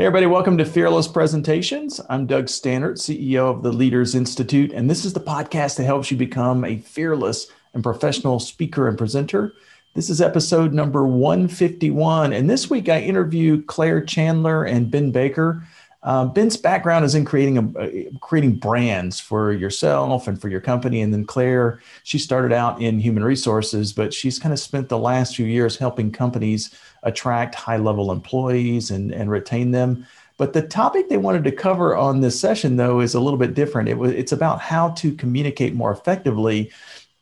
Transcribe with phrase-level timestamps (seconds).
[0.00, 2.00] Hey, everybody, welcome to Fearless Presentations.
[2.08, 6.10] I'm Doug Staneart, CEO of the Leaders Institute, and this is the podcast that helps
[6.10, 9.52] you become a fearless and professional speaker and presenter.
[9.92, 12.32] This is episode number 151.
[12.32, 15.64] And this week I interview Claire Chandler and Ben Baker.
[16.02, 21.02] Uh, Ben's background is in creating a, creating brands for yourself and for your company,
[21.02, 24.96] and then Claire, she started out in human resources, but she's kind of spent the
[24.96, 30.06] last few years helping companies attract high level employees and, and retain them.
[30.36, 33.54] But the topic they wanted to cover on this session, though, is a little bit
[33.54, 33.88] different.
[33.88, 36.70] It was it's about how to communicate more effectively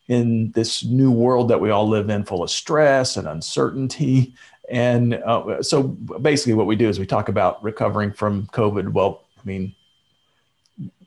[0.07, 4.35] in this new world that we all live in, full of stress and uncertainty
[4.69, 8.93] and uh, so basically, what we do is we talk about recovering from COVID.
[8.93, 9.75] Well, I mean,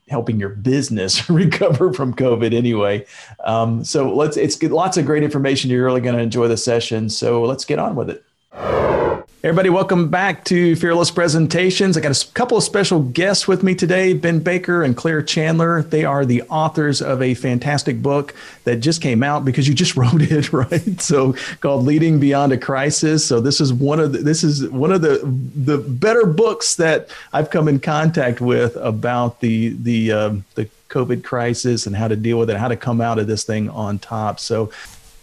[0.08, 3.06] helping your business recover from COVID anyway.
[3.44, 5.70] Um, so let's, it's lots of great information.
[5.70, 7.10] You're really going to enjoy the session.
[7.10, 8.26] So let's get on with it.
[9.44, 11.98] Everybody, welcome back to Fearless Presentations.
[11.98, 15.82] I got a couple of special guests with me today Ben Baker and Claire Chandler.
[15.82, 19.96] They are the authors of a fantastic book that just came out because you just
[19.98, 21.02] wrote it, right?
[21.02, 23.26] So called Leading Beyond a Crisis.
[23.26, 25.22] So this is one of the, this is one of the
[25.56, 31.24] the better books that I've come in contact with about the the um, the COVID
[31.24, 33.98] crisis and how to deal with it, how to come out of this thing on
[33.98, 34.40] top.
[34.40, 34.72] So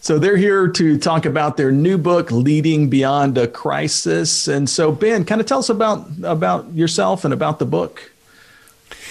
[0.00, 4.48] so they're here to talk about their new book, Leading Beyond a Crisis.
[4.48, 8.10] And so, Ben, kind of tell us about about yourself and about the book.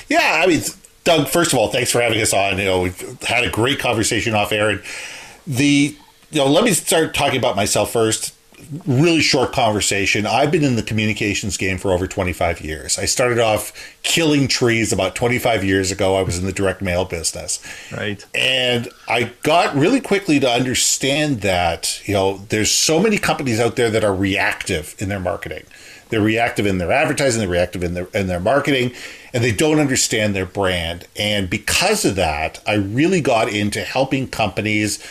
[0.08, 0.62] Yeah, I mean,
[1.04, 1.28] Doug.
[1.28, 2.58] First of all, thanks for having us on.
[2.58, 4.70] You know, we've had a great conversation off air.
[4.70, 4.84] And
[5.46, 5.96] the
[6.32, 8.34] you know, let me start talking about myself first
[8.86, 10.26] really short conversation.
[10.26, 12.98] I've been in the communications game for over 25 years.
[12.98, 13.72] I started off
[14.04, 16.16] killing trees about 25 years ago.
[16.16, 17.64] I was in the direct mail business.
[17.92, 18.26] Right.
[18.34, 23.76] And I got really quickly to understand that, you know, there's so many companies out
[23.76, 25.64] there that are reactive in their marketing.
[26.10, 28.94] They're reactive in their advertising, they're reactive in their in their marketing,
[29.34, 31.06] and they don't understand their brand.
[31.18, 35.04] And because of that, I really got into helping companies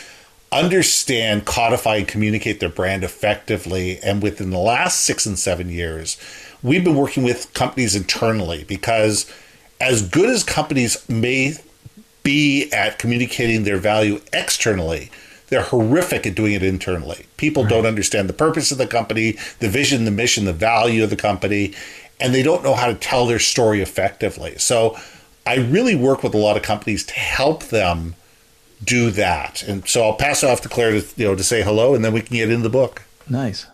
[0.51, 3.99] understand, codify, and communicate their brand effectively.
[3.99, 6.17] And within the last six and seven years,
[6.63, 9.31] we've been working with companies internally because,
[9.79, 11.53] as good as companies may
[12.23, 15.11] be at communicating their value externally,
[15.47, 17.25] they're horrific at doing it internally.
[17.37, 17.69] People right.
[17.69, 21.15] don't understand the purpose of the company, the vision, the mission, the value of the
[21.15, 21.73] company,
[22.19, 24.57] and they don't know how to tell their story effectively.
[24.57, 24.97] So,
[25.45, 28.15] I really work with a lot of companies to help them
[28.83, 29.63] do that.
[29.63, 32.13] And so I'll pass off to Claire to you know to say hello, and then
[32.13, 33.03] we can get into the book.
[33.29, 33.67] Nice.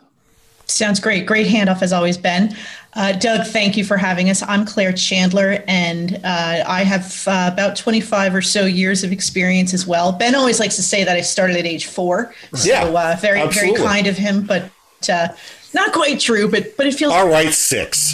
[0.65, 1.25] Sounds great.
[1.25, 2.55] Great handoff as always, Ben.
[2.93, 4.41] Uh, Doug, thank you for having us.
[4.43, 9.73] I'm Claire Chandler, and uh, I have uh, about 25 or so years of experience
[9.73, 10.11] as well.
[10.11, 12.33] Ben always likes to say that I started at age four.
[12.53, 13.77] So yeah, uh, very, absolutely.
[13.77, 14.69] very kind of him, but
[15.09, 15.29] uh,
[15.73, 17.51] not quite true, but but it feels all right.
[17.51, 18.13] Six.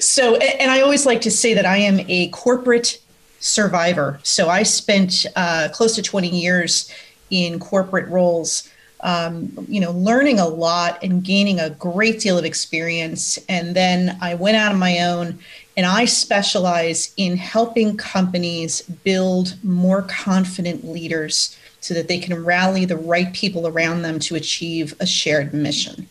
[0.00, 3.00] so, and I always like to say that I am a corporate
[3.40, 4.20] survivor.
[4.22, 6.92] So I spent uh, close to 20 years
[7.30, 8.68] in corporate roles,
[9.00, 13.38] um, you know, learning a lot and gaining a great deal of experience.
[13.48, 15.38] And then I went out on my own
[15.76, 22.84] and I specialize in helping companies build more confident leaders so that they can rally
[22.84, 26.08] the right people around them to achieve a shared mission.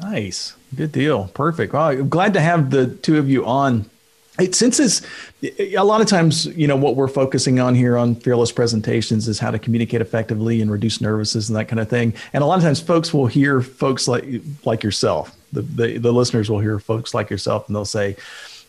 [0.00, 0.54] Nice.
[0.74, 1.28] Good deal.
[1.34, 1.72] Perfect.
[1.72, 3.90] Well, I'm glad to have the two of you on
[4.38, 5.02] it, since it's
[5.42, 9.38] a lot of times, you know, what we're focusing on here on fearless presentations is
[9.38, 12.14] how to communicate effectively and reduce nervousness and that kind of thing.
[12.32, 14.24] And a lot of times, folks will hear folks like
[14.64, 15.36] like yourself.
[15.52, 18.16] The, the, the listeners will hear folks like yourself, and they'll say,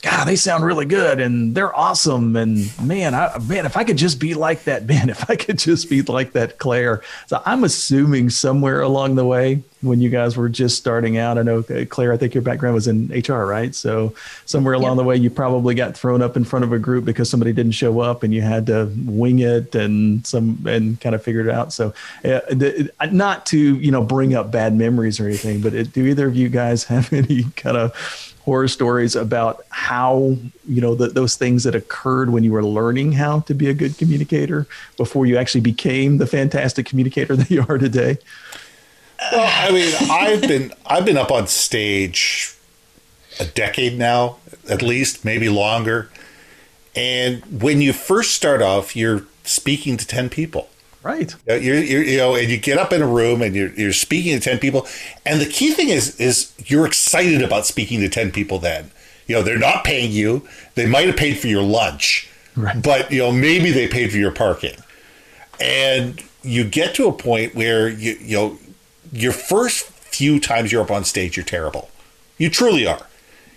[0.02, 2.36] God, they sound really good and they're awesome.
[2.36, 5.60] And man, I, man, if I could just be like that, Ben, if I could
[5.60, 7.02] just be like that Claire.
[7.28, 11.38] So I'm assuming somewhere along the way, when you guys were just starting out.
[11.38, 13.74] I know uh, Claire, I think your background was in HR, right?
[13.74, 14.14] So
[14.46, 17.30] somewhere along the way, you probably got thrown up in front of a group because
[17.30, 21.24] somebody didn't show up, and you had to wing it and some and kind of
[21.24, 21.74] figure it out.
[21.74, 21.90] So
[22.24, 26.06] uh, the, not to you know bring up bad memories or anything, but it, do
[26.06, 30.36] either of you guys have any kind of horror stories about how
[30.68, 33.74] you know the, those things that occurred when you were learning how to be a
[33.74, 34.68] good communicator
[34.98, 38.18] before you actually became the fantastic communicator that you are today
[39.32, 42.56] well i mean i've been i've been up on stage
[43.40, 44.38] a decade now
[44.70, 46.10] at least maybe longer
[46.96, 50.70] and when you first start off you're speaking to 10 people
[51.04, 51.36] Right.
[51.48, 54.38] You're, you're, you know, and you get up in a room and you're, you're speaking
[54.38, 54.86] to 10 people.
[55.26, 58.92] And the key thing is, is you're excited about speaking to 10 people then.
[59.26, 60.48] You know, they're not paying you.
[60.76, 62.82] They might have paid for your lunch, right.
[62.82, 64.76] but, you know, maybe they paid for your parking.
[65.60, 68.60] And you get to a point where, you, you know,
[69.12, 71.90] your first few times you're up on stage, you're terrible.
[72.38, 73.08] You truly are.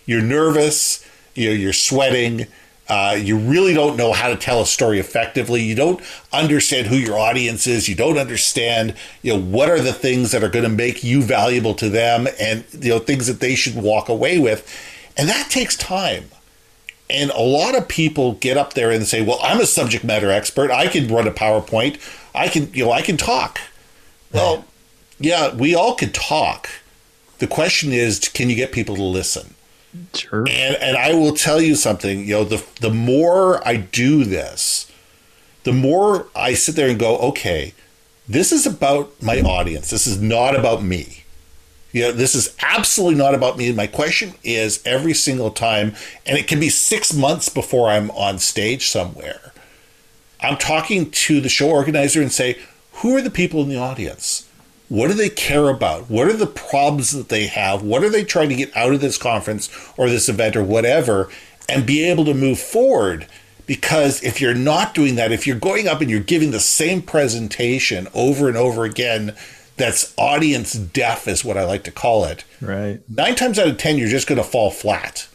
[0.06, 1.06] You're nervous.
[1.34, 2.46] You know, you're sweating
[2.88, 5.62] uh, you really don't know how to tell a story effectively.
[5.62, 6.02] You don't
[6.32, 7.88] understand who your audience is.
[7.88, 11.22] You don't understand, you know, what are the things that are going to make you
[11.22, 14.70] valuable to them, and you know, things that they should walk away with,
[15.16, 16.24] and that takes time.
[17.08, 20.30] And a lot of people get up there and say, "Well, I'm a subject matter
[20.30, 20.70] expert.
[20.70, 21.98] I can run a PowerPoint.
[22.34, 23.60] I can, you know, I can talk."
[24.30, 24.64] Well,
[25.18, 26.68] yeah, we all could talk.
[27.38, 29.54] The question is, can you get people to listen?
[30.12, 30.40] Sure.
[30.48, 34.90] And and I will tell you something, you know, the the more I do this,
[35.62, 37.74] the more I sit there and go, okay,
[38.28, 39.90] this is about my audience.
[39.90, 41.24] This is not about me.
[41.92, 43.70] You know, this is absolutely not about me.
[43.72, 45.94] My question is every single time,
[46.26, 49.52] and it can be six months before I'm on stage somewhere.
[50.40, 52.58] I'm talking to the show organizer and say,
[52.94, 54.43] who are the people in the audience?
[54.88, 56.10] What do they care about?
[56.10, 57.82] What are the problems that they have?
[57.82, 61.30] What are they trying to get out of this conference or this event or whatever?
[61.68, 63.26] And be able to move forward.
[63.66, 67.00] Because if you're not doing that, if you're going up and you're giving the same
[67.00, 69.34] presentation over and over again,
[69.78, 72.44] that's audience deaf, is what I like to call it.
[72.60, 73.00] Right.
[73.08, 75.26] Nine times out of 10, you're just going to fall flat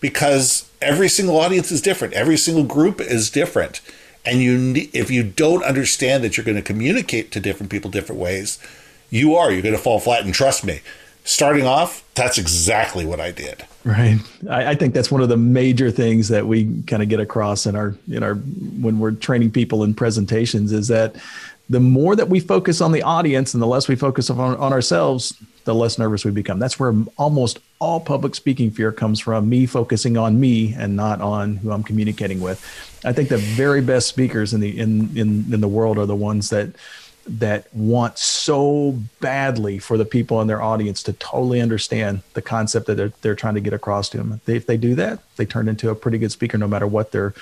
[0.00, 3.80] because every single audience is different, every single group is different
[4.26, 8.20] and you if you don't understand that you're going to communicate to different people different
[8.20, 8.58] ways
[9.10, 9.50] you are.
[9.50, 10.80] You're going to fall flat and trust me.
[11.24, 13.64] Starting off that's exactly what i did.
[13.84, 14.18] Right.
[14.50, 17.66] I, I, think that's one of the major things that we kind of get across
[17.66, 21.14] in our in our when we're training people in presentations is that
[21.68, 24.72] the more that we focus on the audience and the less we focus on, on
[24.72, 26.58] ourselves the less nervous we become.
[26.58, 31.20] That's where almost all public speaking fear comes from me focusing on me and not
[31.20, 32.64] on who i'm communicating with.
[33.04, 36.16] I think the very best speakers in the in in in the world are the
[36.16, 36.70] ones that
[37.28, 42.86] that want so badly for the people in their audience to totally understand the concept
[42.86, 44.40] that they're, they're trying to get across to them.
[44.44, 47.12] They, if they do that, they turn into a pretty good speaker, no matter what
[47.12, 47.34] their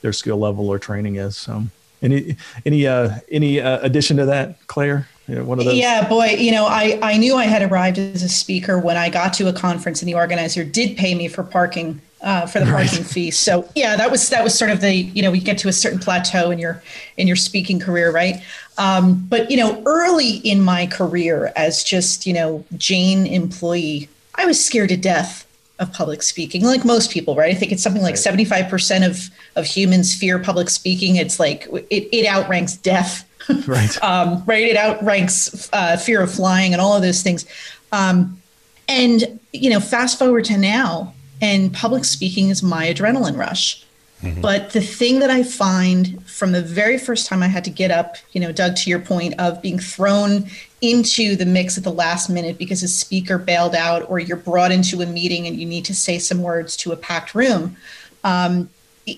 [0.00, 1.36] their skill level or training is.
[1.36, 1.64] So,
[2.00, 2.36] any
[2.66, 5.08] any uh, any uh, addition to that, Claire?
[5.28, 5.76] one of those.
[5.76, 9.08] Yeah, boy, you know, I I knew I had arrived as a speaker when I
[9.08, 12.66] got to a conference, and the organizer did pay me for parking uh, for the
[12.66, 13.06] parking right.
[13.06, 13.30] fee.
[13.30, 15.72] So yeah, that was that was sort of the you know you get to a
[15.72, 16.82] certain plateau in your
[17.16, 18.42] in your speaking career, right?
[18.78, 24.46] Um, but you know, early in my career as just you know Jane employee, I
[24.46, 25.46] was scared to death
[25.78, 27.54] of public speaking, like most people, right?
[27.54, 31.16] I think it's something like seventy five percent of of humans fear public speaking.
[31.16, 33.28] It's like it, it outranks death.
[33.66, 34.02] Right.
[34.04, 34.62] um, right.
[34.62, 37.44] It outranks uh, fear of flying and all of those things.
[37.90, 38.40] Um,
[38.88, 43.84] and you know, fast forward to now, and public speaking is my adrenaline rush.
[44.22, 44.40] Mm-hmm.
[44.40, 47.92] But the thing that I find from the very first time I had to get
[47.92, 50.46] up, you know, Doug, to your point of being thrown
[50.80, 54.72] into the mix at the last minute because a speaker bailed out or you're brought
[54.72, 57.76] into a meeting and you need to say some words to a packed room.
[58.24, 58.68] Um,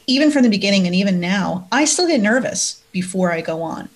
[0.07, 3.89] even from the beginning and even now, I still get nervous before I go on.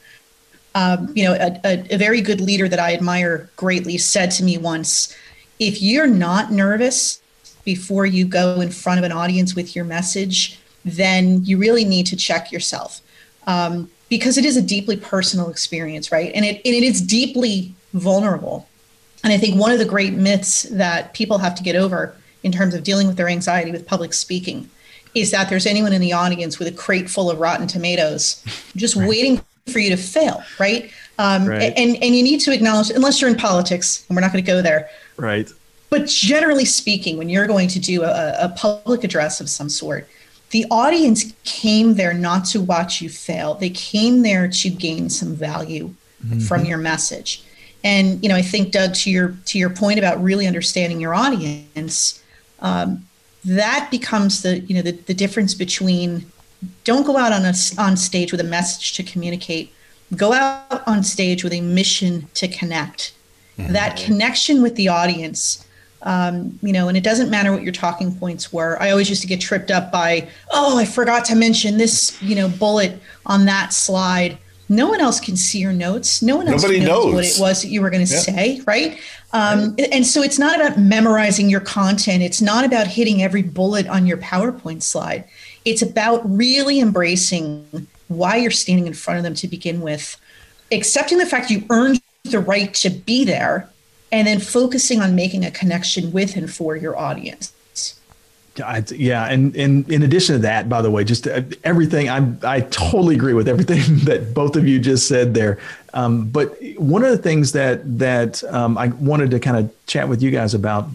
[0.75, 4.43] Um, you know, a, a, a very good leader that I admire greatly said to
[4.43, 5.15] me once
[5.59, 7.21] if you're not nervous,
[7.67, 12.07] before you go in front of an audience with your message, then you really need
[12.07, 13.03] to check yourself
[13.49, 16.31] um, because it is a deeply personal experience, right?
[16.35, 18.69] And it, and it is deeply vulnerable.
[19.25, 22.15] And I think one of the great myths that people have to get over
[22.45, 24.71] in terms of dealing with their anxiety with public speaking
[25.15, 28.45] is that there's anyone in the audience with a crate full of rotten tomatoes
[28.77, 29.09] just right.
[29.09, 30.93] waiting for you to fail, right?
[31.19, 31.73] Um, right?
[31.77, 34.47] And and you need to acknowledge, unless you're in politics, and we're not going to
[34.47, 35.51] go there, right?
[35.91, 40.07] But generally speaking, when you're going to do a, a public address of some sort,
[40.51, 43.55] the audience came there not to watch you fail.
[43.55, 46.41] They came there to gain some value mm-hmm.
[46.41, 47.45] from your message.
[47.85, 51.15] And you know, I think Doug, to your to your point about really understanding your
[51.15, 52.23] audience,
[52.61, 53.05] um,
[53.45, 56.31] that becomes the you know the, the difference between
[56.85, 59.73] don't go out on a, on stage with a message to communicate.
[60.17, 63.15] Go out on stage with a mission to connect.
[63.59, 63.75] Mm-hmm.
[63.75, 65.65] That connection with the audience
[66.03, 68.81] um, you know, and it doesn't matter what your talking points were.
[68.81, 72.37] I always used to get tripped up by, oh, I forgot to mention this, you
[72.37, 74.39] know, bullet on that slide
[74.69, 76.21] no one else can see your notes.
[76.21, 78.21] No one else Nobody knows, knows, what it was that you were going to yeah.
[78.21, 79.01] say, right?
[79.33, 82.23] Um, and so it's not about memorizing your content.
[82.23, 85.25] It's not about hitting every bullet on your PowerPoint slide.
[85.65, 90.21] It's about really embracing why you're standing in front of them to begin with,
[90.71, 93.71] accepting the fact you earned the right to be there,
[94.11, 97.53] and then focusing on making a connection with and for your audience.
[98.91, 102.61] Yeah, and, and in addition to that, by the way, just uh, everything I I
[102.63, 105.59] totally agree with everything that both of you just said there.
[105.95, 110.09] Um, but one of the things that that um, I wanted to kind of chat
[110.09, 110.89] with you guys about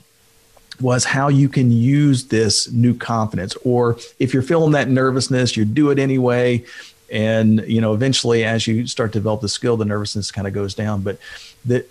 [0.82, 5.66] was how you can use this new confidence, or if you're feeling that nervousness, you
[5.66, 6.66] do it anyway,
[7.12, 10.54] and you know eventually as you start to develop the skill, the nervousness kind of
[10.54, 11.02] goes down.
[11.02, 11.18] But
[11.66, 11.90] that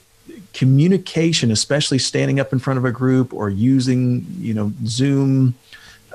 [0.52, 5.55] communication, especially standing up in front of a group or using, you know, Zoom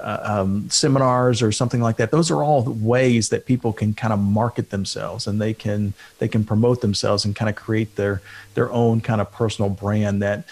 [0.02, 2.12] uh, um, seminars or something like that.
[2.12, 6.28] Those are all ways that people can kind of market themselves and they can they
[6.28, 8.22] can promote themselves and kind of create their
[8.54, 10.46] their own kind of personal brand that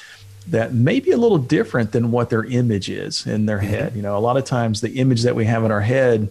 [0.48, 3.68] that may be a little different than what their image is in their mm-hmm.
[3.68, 3.96] head.
[3.96, 6.30] You know, a lot of times the image that we have in our head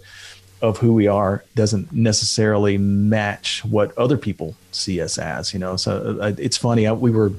[0.64, 5.52] of who we are doesn't necessarily match what other people see us as.
[5.52, 6.86] You know, so uh, it's funny.
[6.86, 7.32] I, we were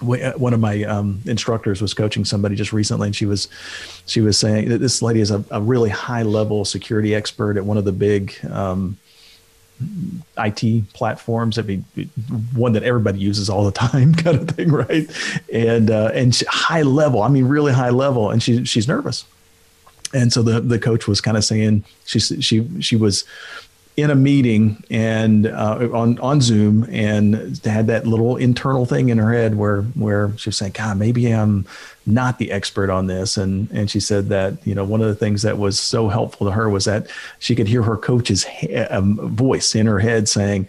[0.00, 3.48] uh, one of my um, instructors was coaching somebody just recently, and she was
[4.06, 7.64] she was saying that this lady is a, a really high level security expert at
[7.64, 8.96] one of the big um,
[10.38, 11.58] IT platforms.
[11.58, 11.84] I mean,
[12.54, 15.10] one that everybody uses all the time, kind of thing, right?
[15.52, 17.22] And uh, and high level.
[17.22, 19.24] I mean, really high level, and she she's nervous
[20.14, 23.24] and so the the coach was kind of saying she she she was
[23.96, 29.16] in a meeting and uh, on on Zoom and had that little internal thing in
[29.16, 31.66] her head where where she was saying, God, maybe I'm
[32.04, 33.38] not the expert on this.
[33.38, 36.46] And and she said that you know one of the things that was so helpful
[36.46, 37.08] to her was that
[37.38, 40.68] she could hear her coach's he- um, voice in her head saying,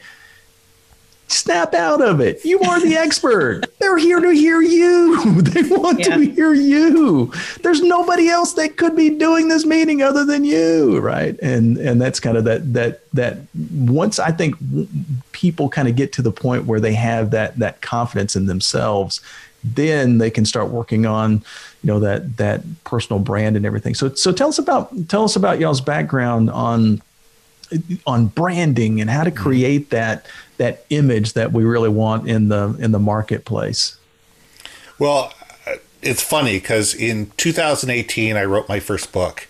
[1.27, 2.43] snap out of it.
[2.43, 3.65] You are the expert.
[3.79, 5.41] They're here to hear you.
[5.47, 6.17] They want yeah.
[6.17, 7.31] to hear you.
[7.61, 11.37] There's nobody else that could be doing this meeting other than you, right?
[11.39, 14.55] And and that's kind of that that that once I think
[15.31, 19.21] people kind of get to the point where they have that that confidence in themselves,
[19.63, 21.43] then they can start working on
[21.83, 23.95] you know that that personal brand and everything.
[23.95, 27.01] So so tell us about tell us about y'all's background on
[28.05, 29.43] on branding and how to mm-hmm.
[29.43, 30.25] create that
[30.57, 33.97] that image that we really want in the in the marketplace.
[34.99, 35.33] Well,
[36.01, 39.47] it's funny because in 2018 I wrote my first book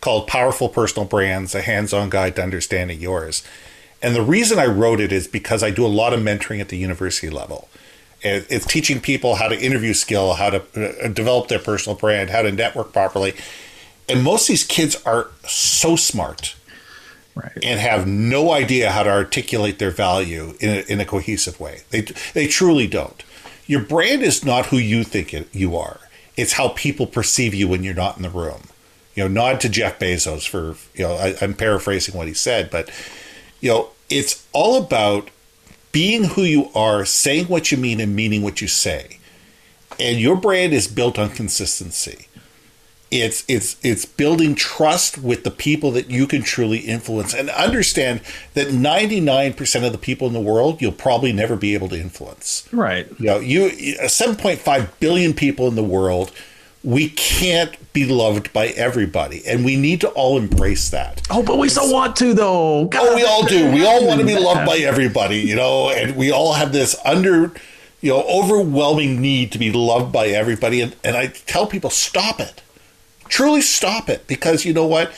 [0.00, 3.42] called Powerful Personal Brands: A Hands-on Guide to Understanding Yours.
[4.02, 6.68] And the reason I wrote it is because I do a lot of mentoring at
[6.68, 7.68] the university level.
[8.22, 12.42] It's teaching people how to interview skill, how to uh, develop their personal brand, how
[12.42, 13.34] to network properly.
[14.08, 16.56] And most of these kids are so smart
[17.36, 17.58] right.
[17.62, 21.82] and have no idea how to articulate their value in a, in a cohesive way.
[21.90, 22.00] They,
[22.34, 23.22] they truly don't.
[23.66, 26.00] Your brand is not who you think it, you are.
[26.36, 28.62] It's how people perceive you when you're not in the room.
[29.14, 32.70] You know, nod to Jeff Bezos for, you know, I, I'm paraphrasing what he said,
[32.70, 32.90] but,
[33.60, 35.30] you know, it's all about
[35.92, 39.18] being who you are, saying what you mean, and meaning what you say.
[39.98, 42.28] And your brand is built on consistency
[43.22, 47.34] it's it's it's building trust with the people that you can truly influence.
[47.34, 48.20] And understand
[48.54, 52.68] that 99% of the people in the world you'll probably never be able to influence.
[52.72, 53.08] Right.
[53.18, 56.32] You know you 7.5 billion people in the world
[56.84, 59.44] we can't be loved by everybody.
[59.44, 61.22] And we need to all embrace that.
[61.30, 62.86] Oh but we still want to though.
[62.86, 63.08] God.
[63.08, 63.72] oh we all do.
[63.72, 65.90] We all want to be loved by everybody you know?
[65.90, 67.52] And we all have this under
[68.00, 70.80] you know overwhelming need to be loved by everybody.
[70.80, 72.62] And, and i tell people stop it
[73.28, 75.12] Truly stop it because you know what?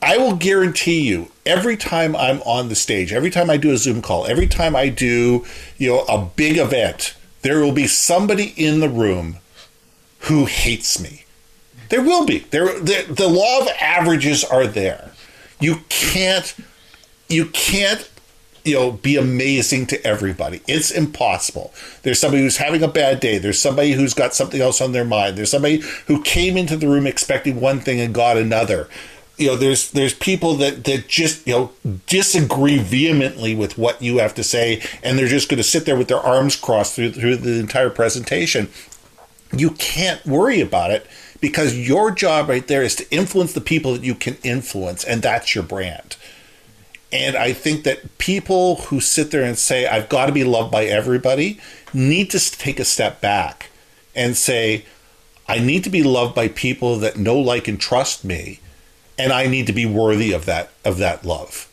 [0.00, 3.76] I will guarantee you every time I'm on the stage, every time I do a
[3.76, 5.46] Zoom call, every time I do,
[5.78, 9.36] you know, a big event, there will be somebody in the room
[10.20, 11.24] who hates me.
[11.88, 12.38] There will be.
[12.38, 15.12] There the, the law of averages are there.
[15.60, 16.54] You can't
[17.28, 18.08] you can't
[18.64, 20.60] you know be amazing to everybody.
[20.66, 21.72] It's impossible.
[22.02, 23.38] There's somebody who's having a bad day.
[23.38, 25.36] There's somebody who's got something else on their mind.
[25.36, 28.88] There's somebody who came into the room expecting one thing and got another.
[29.38, 31.72] You know there's there's people that that just you know
[32.06, 35.96] disagree vehemently with what you have to say and they're just going to sit there
[35.96, 38.68] with their arms crossed through through the entire presentation.
[39.54, 41.06] You can't worry about it
[41.40, 45.20] because your job right there is to influence the people that you can influence and
[45.20, 46.16] that's your brand
[47.12, 50.70] and i think that people who sit there and say i've got to be loved
[50.70, 51.60] by everybody
[51.92, 53.70] need to take a step back
[54.14, 54.84] and say
[55.48, 58.60] i need to be loved by people that know like and trust me
[59.18, 61.68] and I need to be worthy of that of that love.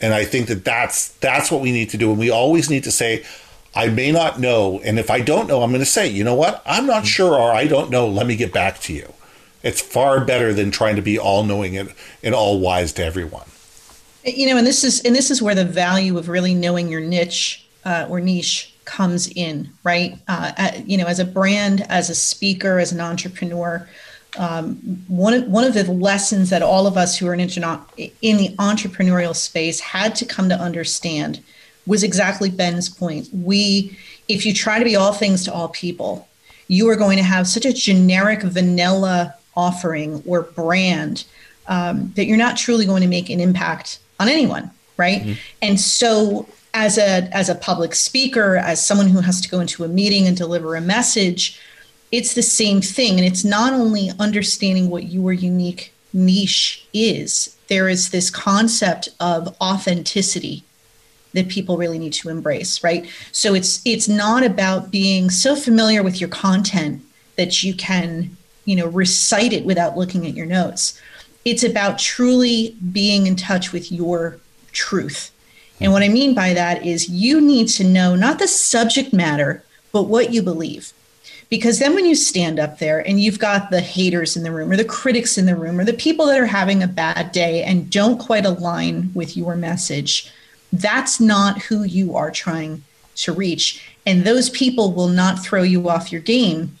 [0.00, 2.84] And I think that that's that's what we need to do and we always need
[2.84, 3.24] to say
[3.74, 6.34] I may not know and if I don't know I'm going to say, you know
[6.34, 6.62] what?
[6.66, 7.06] I'm not mm-hmm.
[7.06, 9.12] sure or I don't know, let me get back to you.
[9.62, 13.46] It's far better than trying to be all knowing and, and all wise to everyone.
[14.24, 17.00] You know, and this is and this is where the value of really knowing your
[17.00, 20.18] niche uh, or niche comes in, right?
[20.28, 23.88] Uh, you know, as a brand, as a speaker, as an entrepreneur,
[24.36, 24.76] um,
[25.08, 28.54] one of one of the lessons that all of us who are in, in the
[28.58, 31.42] entrepreneurial space had to come to understand
[31.86, 33.28] was exactly Ben's point.
[33.32, 33.96] We,
[34.28, 36.28] if you try to be all things to all people,
[36.68, 41.24] you are going to have such a generic vanilla offering or brand
[41.66, 45.22] um, that you're not truly going to make an impact on anyone, right?
[45.22, 45.32] Mm-hmm.
[45.62, 49.84] And so, as a as a public speaker, as someone who has to go into
[49.84, 51.60] a meeting and deliver a message
[52.10, 53.18] it's the same thing.
[53.18, 59.54] And it's not only understanding what your unique niche is, there is this concept of
[59.60, 60.64] authenticity
[61.34, 63.06] that people really need to embrace, right?
[63.32, 67.02] So it's it's not about being so familiar with your content
[67.36, 70.98] that you can, you know, recite it without looking at your notes.
[71.48, 74.38] It's about truly being in touch with your
[74.72, 75.32] truth.
[75.80, 79.64] And what I mean by that is you need to know not the subject matter,
[79.90, 80.92] but what you believe.
[81.48, 84.70] Because then when you stand up there and you've got the haters in the room
[84.70, 87.62] or the critics in the room or the people that are having a bad day
[87.62, 90.30] and don't quite align with your message,
[90.70, 92.82] that's not who you are trying
[93.16, 93.82] to reach.
[94.04, 96.78] And those people will not throw you off your game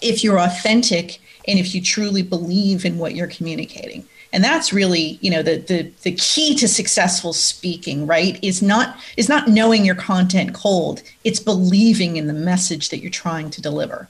[0.00, 5.18] if you're authentic and if you truly believe in what you're communicating and that's really
[5.22, 9.84] you know the the the key to successful speaking right is not is not knowing
[9.84, 14.08] your content cold it's believing in the message that you're trying to deliver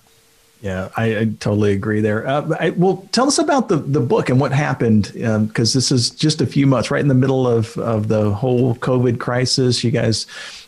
[0.64, 2.26] yeah, I, I, totally agree there.
[2.26, 5.92] Uh, I, well, tell us about the, the book and what happened, because um, this
[5.92, 9.84] is just a few months, right in the middle of, of the whole COVID crisis.
[9.84, 10.26] You guys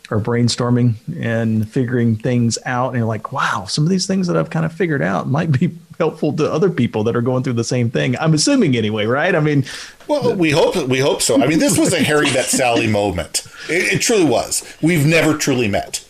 [0.09, 4.37] are brainstorming and figuring things out, and you're like, wow, some of these things that
[4.37, 7.53] I've kind of figured out might be helpful to other people that are going through
[7.53, 8.17] the same thing.
[8.17, 9.35] I'm assuming anyway, right?
[9.35, 9.65] I mean,
[10.07, 11.41] well, we hope we hope so.
[11.41, 13.45] I mean, this was a Harry met Sally moment.
[13.69, 14.63] It, it truly was.
[14.81, 16.03] We've never truly met.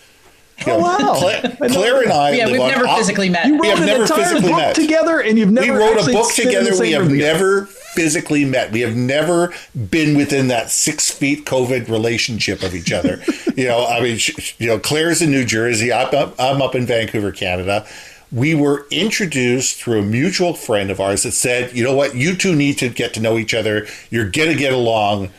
[0.66, 1.16] Oh, you know, oh wow!
[1.20, 2.32] Claire, Claire, and I.
[2.32, 3.46] Yeah, we've never op- physically met.
[3.46, 5.74] You wrote we have an never physically met together, and you've never.
[5.74, 6.80] We wrote a book together.
[6.80, 8.72] We have never physically met.
[8.72, 9.54] We have never
[9.90, 13.22] been within that six feet COVID relationship of each other.
[13.56, 14.20] you know, I mean,
[14.58, 15.92] you know, Claire's in New Jersey.
[15.92, 17.88] I'm up, I'm up in Vancouver, Canada.
[18.32, 22.14] We were introduced through a mutual friend of ours that said, "You know what?
[22.14, 23.88] You two need to get to know each other.
[24.10, 25.32] You're gonna get along."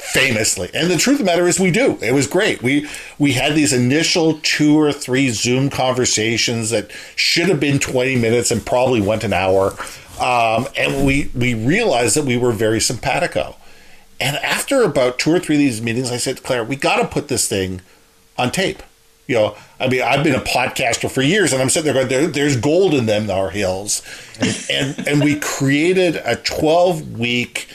[0.00, 0.70] famously.
[0.72, 1.98] And the truth of the matter is we do.
[2.00, 2.62] It was great.
[2.62, 8.16] We we had these initial two or three Zoom conversations that should have been 20
[8.16, 9.74] minutes and probably went an hour.
[10.20, 13.56] Um, and we we realized that we were very simpatico.
[14.20, 16.96] And after about two or three of these meetings, I said to Claire, we got
[16.96, 17.80] to put this thing
[18.36, 18.82] on tape.
[19.26, 22.08] You know, I mean, I've been a podcaster for years, and I'm sitting there going,
[22.08, 24.02] there, "There's gold in them, our hills,"
[24.68, 27.68] and and we created a 12 week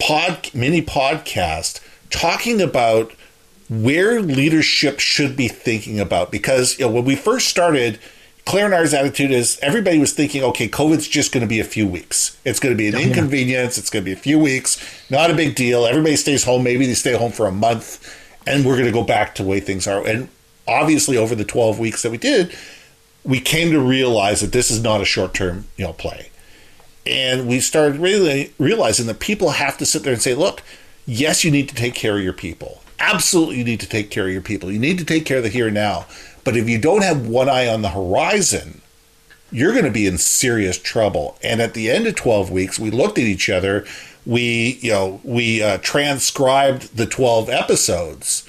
[0.00, 3.12] pod mini podcast talking about
[3.68, 7.98] where leadership should be thinking about because you know when we first started
[8.46, 11.64] Claire and I's attitude is everybody was thinking, okay, COVID's just going to be a
[11.64, 12.40] few weeks.
[12.44, 13.76] It's going to be an inconvenience.
[13.76, 14.80] It's going to be a few weeks.
[15.10, 15.84] Not a big deal.
[15.84, 16.62] Everybody stays home.
[16.62, 18.00] Maybe they stay home for a month
[18.46, 20.06] and we're going to go back to the way things are.
[20.06, 20.28] And
[20.68, 22.56] obviously, over the 12 weeks that we did,
[23.24, 26.30] we came to realize that this is not a short term you know, play.
[27.04, 30.62] And we started really realizing that people have to sit there and say, look,
[31.04, 32.80] yes, you need to take care of your people.
[32.98, 34.70] Absolutely, you need to take care of your people.
[34.70, 36.06] You need to take care of the here and now.
[36.44, 38.80] But if you don't have one eye on the horizon,
[39.50, 41.36] you're going to be in serious trouble.
[41.42, 43.86] And at the end of 12 weeks, we looked at each other.
[44.24, 48.48] We, you know, we uh, transcribed the 12 episodes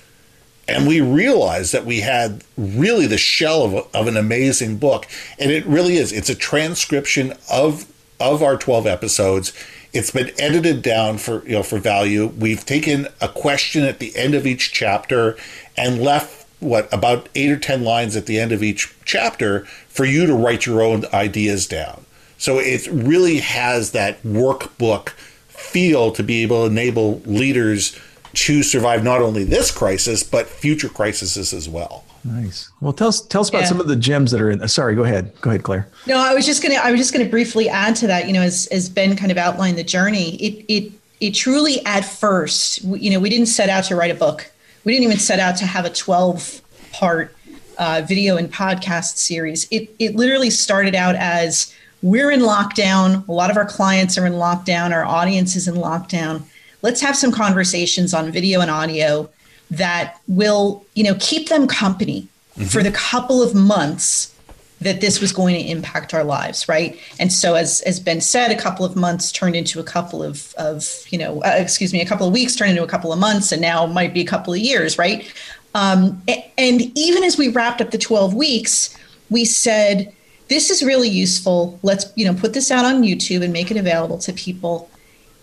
[0.68, 5.08] and we realized that we had really the shell of, of an amazing book.
[5.40, 6.12] And it really is.
[6.12, 9.54] It's a transcription of of our 12 episodes.
[9.98, 12.28] It's been edited down for you know for value.
[12.28, 15.36] We've taken a question at the end of each chapter
[15.76, 20.06] and left what about 8 or 10 lines at the end of each chapter for
[20.06, 22.06] you to write your own ideas down.
[22.38, 25.10] So it really has that workbook
[25.48, 28.00] feel to be able to enable leaders
[28.34, 32.04] to survive not only this crisis but future crises as well.
[32.28, 32.70] Nice.
[32.82, 33.68] Well, tell us tell us about yeah.
[33.68, 34.68] some of the gems that are in.
[34.68, 35.32] Sorry, go ahead.
[35.40, 35.88] Go ahead, Claire.
[36.08, 38.28] No, I was just gonna I was just gonna briefly add to that.
[38.28, 42.02] You know, as as Ben kind of outlined the journey, it it it truly at
[42.02, 44.52] first, you know, we didn't set out to write a book.
[44.84, 46.62] We didn't even set out to have a twelve
[46.92, 47.34] part
[47.78, 49.66] uh, video and podcast series.
[49.72, 53.26] It it literally started out as we're in lockdown.
[53.30, 54.92] A lot of our clients are in lockdown.
[54.92, 56.44] Our audience is in lockdown.
[56.82, 59.30] Let's have some conversations on video and audio
[59.72, 62.66] that will, you know, keep them company mm-hmm.
[62.66, 64.34] for the couple of months
[64.80, 67.00] that this was going to impact our lives, right?
[67.20, 70.54] And so, as as Ben said, a couple of months turned into a couple of
[70.56, 73.20] of you know, uh, excuse me, a couple of weeks turned into a couple of
[73.20, 75.32] months, and now might be a couple of years, right?
[75.74, 76.22] Um,
[76.58, 78.96] and even as we wrapped up the twelve weeks,
[79.30, 80.14] we said
[80.48, 81.80] this is really useful.
[81.82, 84.90] Let's you know put this out on YouTube and make it available to people.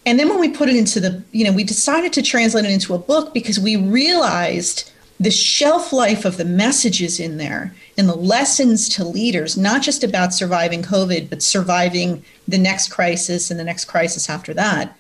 [0.07, 2.71] And then when we put it into the, you know, we decided to translate it
[2.71, 8.09] into a book because we realized the shelf life of the messages in there and
[8.09, 13.59] the lessons to leaders, not just about surviving COVID, but surviving the next crisis and
[13.59, 14.97] the next crisis after that,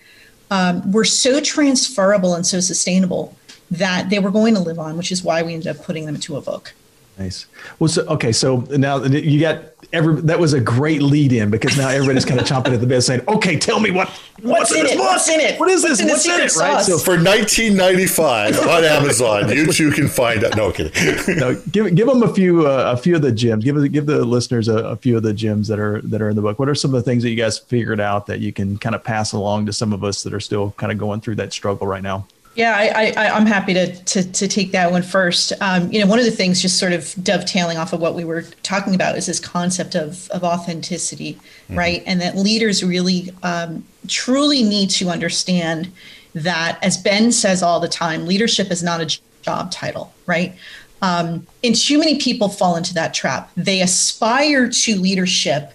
[0.50, 3.36] um, were so transferable and so sustainable
[3.70, 6.14] that they were going to live on, which is why we ended up putting them
[6.14, 6.72] into a book.
[7.18, 7.46] Nice.
[7.78, 11.76] Well, so okay, so now you got every that was a great lead in because
[11.76, 14.08] now everybody's kind of chomping at the bit saying, "Okay, tell me what
[14.42, 14.98] what's, what's in, it?
[14.98, 15.60] What's in it?
[15.60, 16.02] What is this?
[16.02, 16.82] What's, in, it?" Right.
[16.82, 20.56] So for 1995 on Amazon, you two can find it.
[20.56, 20.92] No kidding.
[21.38, 23.62] no, give give them a few uh, a few of the gems.
[23.62, 26.34] Give give the listeners a, a, few of the gems that are that are in
[26.34, 26.58] the book.
[26.58, 28.96] What are some of the things that you guys figured out that you can kind
[28.96, 31.52] of pass along to some of us that are still kind of going through that
[31.52, 32.26] struggle right now?
[32.54, 35.52] Yeah, I, I, am happy to, to, to take that one first.
[35.60, 38.24] Um, you know, one of the things, just sort of dovetailing off of what we
[38.24, 41.76] were talking about, is this concept of of authenticity, mm-hmm.
[41.76, 42.02] right?
[42.06, 45.90] And that leaders really um, truly need to understand
[46.34, 50.54] that, as Ben says all the time, leadership is not a job title, right?
[51.02, 53.50] Um, and too many people fall into that trap.
[53.56, 55.72] They aspire to leadership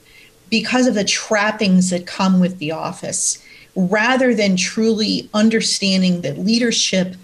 [0.49, 3.43] because of the trappings that come with the office
[3.75, 7.15] rather than truly understanding that leadership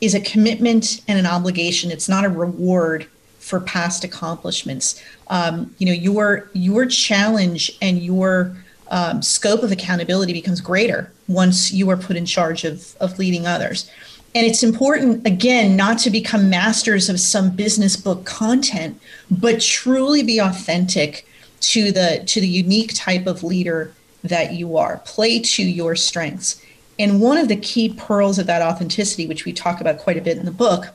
[0.00, 1.90] is a commitment and an obligation.
[1.90, 3.06] It's not a reward
[3.38, 5.02] for past accomplishments.
[5.28, 8.56] Um, you know, your your challenge and your
[8.90, 13.46] um, scope of accountability becomes greater once you are put in charge of of leading
[13.46, 13.90] others.
[14.32, 20.22] And it's important, again, not to become masters of some business book content, but truly
[20.22, 21.26] be authentic
[21.60, 24.98] to the to the unique type of leader that you are.
[25.04, 26.62] Play to your strengths.
[26.98, 30.20] And one of the key pearls of that authenticity, which we talk about quite a
[30.20, 30.86] bit in the book,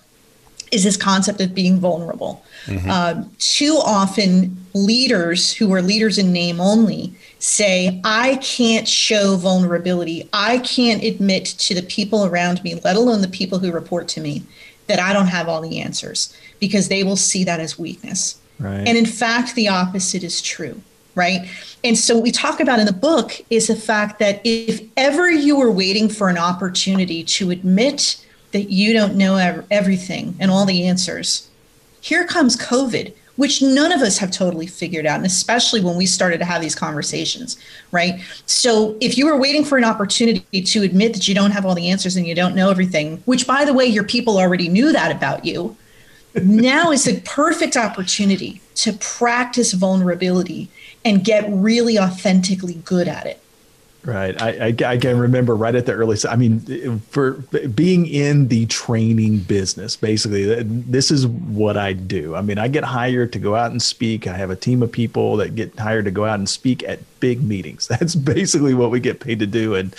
[0.71, 2.43] is this concept of being vulnerable.
[2.65, 2.89] Mm-hmm.
[2.89, 10.27] Um, too often, leaders who are leaders in name only say, I can't show vulnerability.
[10.33, 14.21] I can't admit to the people around me, let alone the people who report to
[14.21, 14.43] me,
[14.87, 18.39] that I don't have all the answers because they will see that as weakness.
[18.59, 18.87] Right.
[18.87, 20.81] And in fact, the opposite is true
[21.15, 21.49] right?
[21.83, 25.31] And so, what we talk about in the book is the fact that if ever
[25.31, 30.65] you were waiting for an opportunity to admit that you don't know everything and all
[30.65, 31.49] the answers,
[32.01, 35.17] here comes COVID, which none of us have totally figured out.
[35.17, 37.57] And especially when we started to have these conversations,
[37.91, 38.21] right?
[38.45, 41.75] So, if you were waiting for an opportunity to admit that you don't have all
[41.75, 44.91] the answers and you don't know everything, which by the way, your people already knew
[44.91, 45.77] that about you.
[46.35, 50.69] now is the perfect opportunity to practice vulnerability
[51.03, 53.41] and get really authentically good at it.
[54.05, 54.39] Right.
[54.39, 57.31] I, I, I, can remember right at the early, I mean, for
[57.73, 62.35] being in the training business, basically, this is what I do.
[62.35, 64.27] I mean, I get hired to go out and speak.
[64.27, 66.99] I have a team of people that get hired to go out and speak at
[67.19, 67.87] big meetings.
[67.99, 69.73] That's basically what we get paid to do.
[69.73, 69.95] And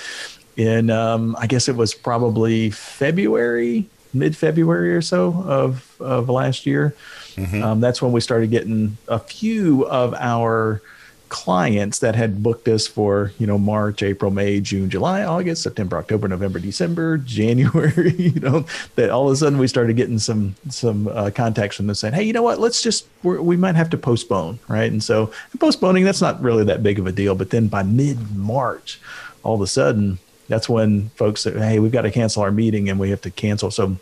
[0.57, 6.67] in, um, I guess it was probably February, mid February or so of, of last
[6.67, 6.95] year.
[7.35, 7.63] Mm-hmm.
[7.63, 10.81] Um, that's when we started getting a few of our
[11.29, 15.99] clients that had booked us for you know March, April, May, June, July, August, September,
[15.99, 18.15] October, November, December, January.
[18.15, 21.87] You know that all of a sudden we started getting some some uh, contacts from
[21.87, 22.61] them saying, hey, you know what?
[22.61, 24.91] Let's just we might have to postpone, right?
[24.91, 27.35] And so postponing that's not really that big of a deal.
[27.35, 29.01] But then by mid March,
[29.43, 32.89] all of a sudden that's when folks say, hey, we've got to cancel our meeting
[32.89, 33.71] and we have to cancel.
[33.71, 33.97] So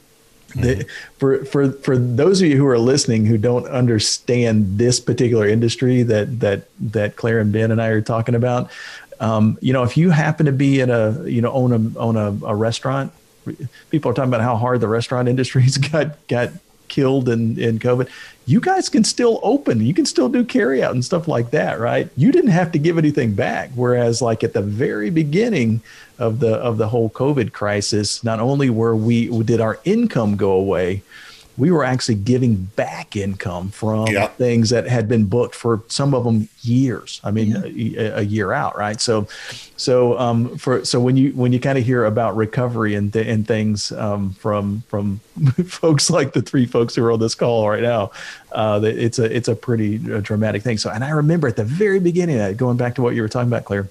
[0.54, 0.86] the,
[1.18, 6.02] for for for those of you who are listening who don't understand this particular industry
[6.02, 8.70] that that that Claire and Ben and I are talking about,
[9.20, 12.16] um, you know, if you happen to be in a you know own a own
[12.16, 13.12] a, a restaurant,
[13.90, 16.50] people are talking about how hard the restaurant industry's got got
[16.88, 18.08] killed in, in COVID,
[18.46, 19.80] you guys can still open.
[19.80, 22.08] You can still do carry out and stuff like that, right?
[22.16, 23.70] You didn't have to give anything back.
[23.74, 25.80] Whereas like at the very beginning
[26.18, 30.52] of the of the whole COVID crisis, not only were we did our income go
[30.52, 31.02] away,
[31.56, 36.24] we were actually giving back income from things that had been booked for some of
[36.24, 37.20] them years.
[37.22, 38.02] I mean, yeah.
[38.02, 39.00] a, a, year out, right?
[39.00, 39.28] So,
[39.76, 43.26] so um, for so when you when you kind of hear about recovery and th-
[43.26, 45.18] and things um, from from
[45.66, 48.10] folks like the three folks who are on this call right now,
[48.52, 50.78] uh, it's a it's a pretty uh, dramatic thing.
[50.78, 53.22] So, and I remember at the very beginning, of that, going back to what you
[53.22, 53.88] were talking about, Claire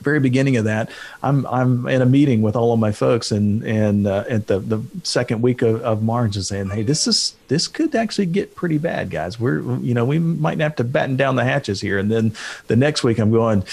[0.00, 0.90] very beginning of that,
[1.22, 4.60] I'm I'm in a meeting with all of my folks and and uh, at the
[4.60, 8.54] the second week of, of March and saying, hey, this is this could actually get
[8.54, 9.38] pretty bad, guys.
[9.40, 11.98] We're you know we might have to batten down the hatches here.
[11.98, 12.34] And then
[12.66, 13.64] the next week, I'm going.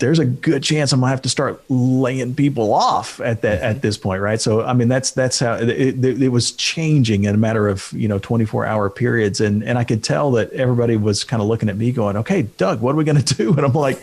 [0.00, 3.80] There's a good chance I'm gonna have to start laying people off at that at
[3.80, 4.40] this point, right?
[4.40, 7.90] So I mean that's that's how it, it, it was changing in a matter of
[7.92, 11.48] you know 24 hour periods, and and I could tell that everybody was kind of
[11.48, 13.50] looking at me going, okay, Doug, what are we gonna do?
[13.52, 14.02] And I'm like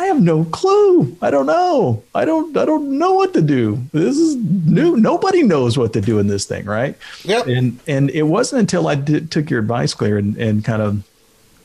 [0.00, 1.14] I have no clue.
[1.20, 2.02] I don't know.
[2.14, 3.84] I don't I don't know what to do.
[3.92, 4.96] This is new.
[4.96, 6.96] Nobody knows what to do in this thing, right?
[7.24, 7.46] Yep.
[7.48, 11.06] And and it wasn't until I did, took your advice, Claire, and, and kind of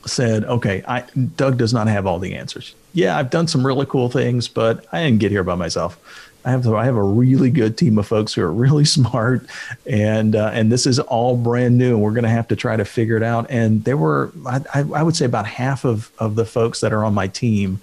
[0.04, 1.04] said, okay, I
[1.36, 2.74] Doug does not have all the answers.
[2.92, 5.98] Yeah, I've done some really cool things, but I didn't get here by myself.
[6.44, 9.46] I have I have a really good team of folks who are really smart,
[9.86, 11.94] and uh, and this is all brand new.
[11.94, 13.46] and We're going to have to try to figure it out.
[13.48, 17.02] And there were I, I would say about half of of the folks that are
[17.02, 17.80] on my team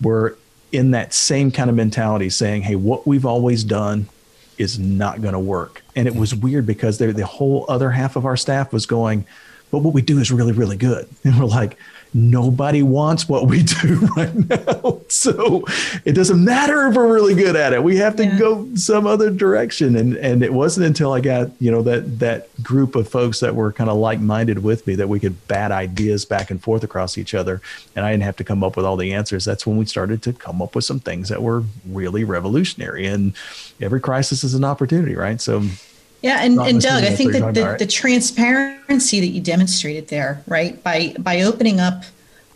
[0.00, 0.36] were
[0.72, 4.08] in that same kind of mentality saying, hey, what we've always done
[4.58, 5.82] is not going to work.
[5.96, 9.26] And it was weird because the whole other half of our staff was going,
[9.74, 11.08] but what we do is really, really good.
[11.24, 11.76] And we're like,
[12.12, 15.00] nobody wants what we do right now.
[15.08, 15.64] So
[16.04, 17.82] it doesn't matter if we're really good at it.
[17.82, 18.38] We have to yeah.
[18.38, 19.96] go some other direction.
[19.96, 23.56] And and it wasn't until I got, you know, that that group of folks that
[23.56, 27.18] were kind of like-minded with me that we could bat ideas back and forth across
[27.18, 27.60] each other.
[27.96, 29.44] And I didn't have to come up with all the answers.
[29.44, 33.06] That's when we started to come up with some things that were really revolutionary.
[33.06, 33.32] And
[33.80, 35.40] every crisis is an opportunity, right?
[35.40, 35.64] So
[36.24, 40.82] yeah, and, and Doug, I think that the, the, transparency that you demonstrated there, right,
[40.82, 42.04] by by opening up,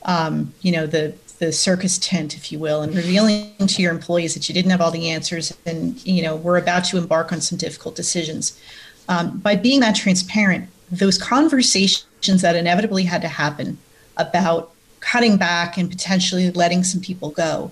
[0.04, 4.33] um, you know, the the circus tent, if you will, and revealing to your employees
[4.33, 7.42] that you didn't have all the answers, and you know, we're about to embark on
[7.42, 8.59] some difficult decisions.
[9.07, 13.76] Um, by being that transparent, those conversations that inevitably had to happen
[14.16, 17.70] about cutting back and potentially letting some people go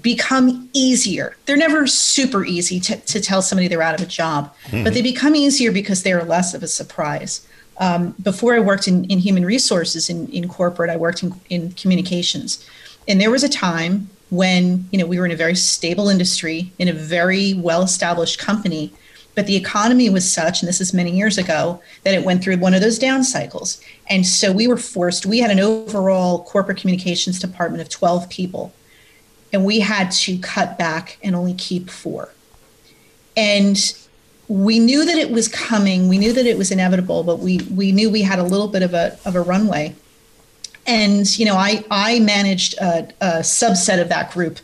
[0.00, 1.36] become easier.
[1.46, 4.84] They're never super easy to, to tell somebody they're out of a job, mm-hmm.
[4.84, 7.46] but they become easier because they're less of a surprise.
[7.78, 11.72] Um, before I worked in, in human resources in, in corporate, I worked in, in
[11.72, 12.64] communications.
[13.06, 16.72] And there was a time when, you know, we were in a very stable industry,
[16.78, 18.92] in a very well-established company,
[19.34, 22.56] but the economy was such, and this is many years ago, that it went through
[22.56, 23.80] one of those down cycles.
[24.08, 28.72] And so we were forced, we had an overall corporate communications department of 12 people
[29.54, 32.30] and we had to cut back and only keep four.
[33.36, 33.78] And
[34.48, 36.08] we knew that it was coming.
[36.08, 38.82] We knew that it was inevitable, but we we knew we had a little bit
[38.82, 39.94] of a of a runway.
[40.88, 44.58] And you know, I I managed a, a subset of that group.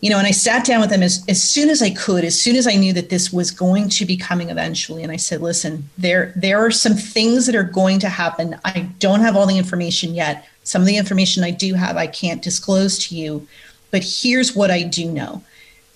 [0.00, 2.38] You know, and I sat down with them as, as soon as I could, as
[2.38, 5.02] soon as I knew that this was going to be coming eventually.
[5.02, 8.56] And I said, listen, there there are some things that are going to happen.
[8.64, 10.46] I don't have all the information yet.
[10.62, 13.48] Some of the information I do have, I can't disclose to you
[13.90, 15.42] but here's what I do know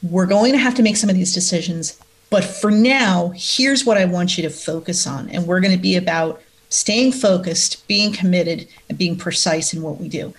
[0.03, 2.01] we're going to have to make some of these decisions.
[2.31, 5.29] But for now, here's what I want you to focus on.
[5.31, 9.99] And we're going to be about staying focused, being committed, and being precise in what
[9.99, 10.33] we do.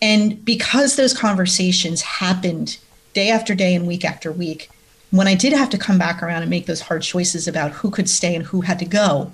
[0.00, 2.78] And because those conversations happened
[3.14, 4.70] day after day and week after week,
[5.10, 7.90] when I did have to come back around and make those hard choices about who
[7.90, 9.32] could stay and who had to go,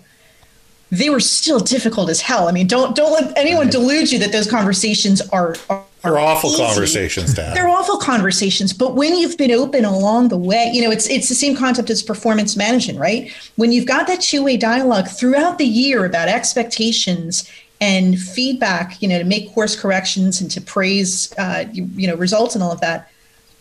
[0.91, 2.47] they were still difficult as hell.
[2.49, 6.51] I mean, don't don't let anyone delude you that those conversations are, are they're awful
[6.51, 6.62] easy.
[6.62, 7.55] conversations to have.
[7.55, 11.29] They're awful conversations, but when you've been open along the way, you know, it's it's
[11.29, 13.33] the same concept as performance management, right?
[13.57, 19.19] When you've got that two-way dialogue throughout the year about expectations and feedback, you know,
[19.19, 22.81] to make course corrections and to praise, uh, you, you know, results and all of
[22.81, 23.11] that.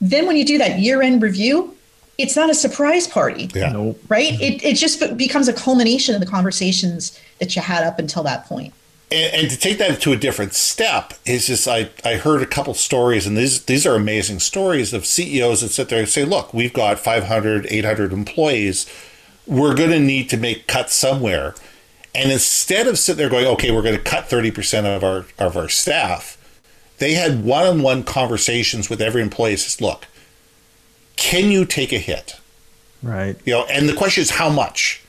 [0.01, 1.75] Then when you do that year-end review,
[2.17, 3.73] it's not a surprise party, yeah.
[4.09, 4.39] right?
[4.41, 8.45] It it just becomes a culmination of the conversations that you had up until that
[8.45, 8.73] point
[9.13, 12.47] and, and, to take that to a different step is just I, I heard a
[12.47, 16.25] couple stories and these these are amazing stories of CEOs that sit there and say
[16.25, 18.89] look we've got 500 800 employees.
[19.45, 21.53] We're going to need to make cuts somewhere.
[22.15, 25.55] And instead of sitting there going okay we're going to cut 30% of our of
[25.55, 26.37] our staff
[26.97, 29.57] they had one-on-one conversations with every employee.
[29.57, 30.07] Says look
[31.15, 32.39] can you take a hit?
[33.03, 33.35] Right.
[33.45, 35.02] You know and the question is how much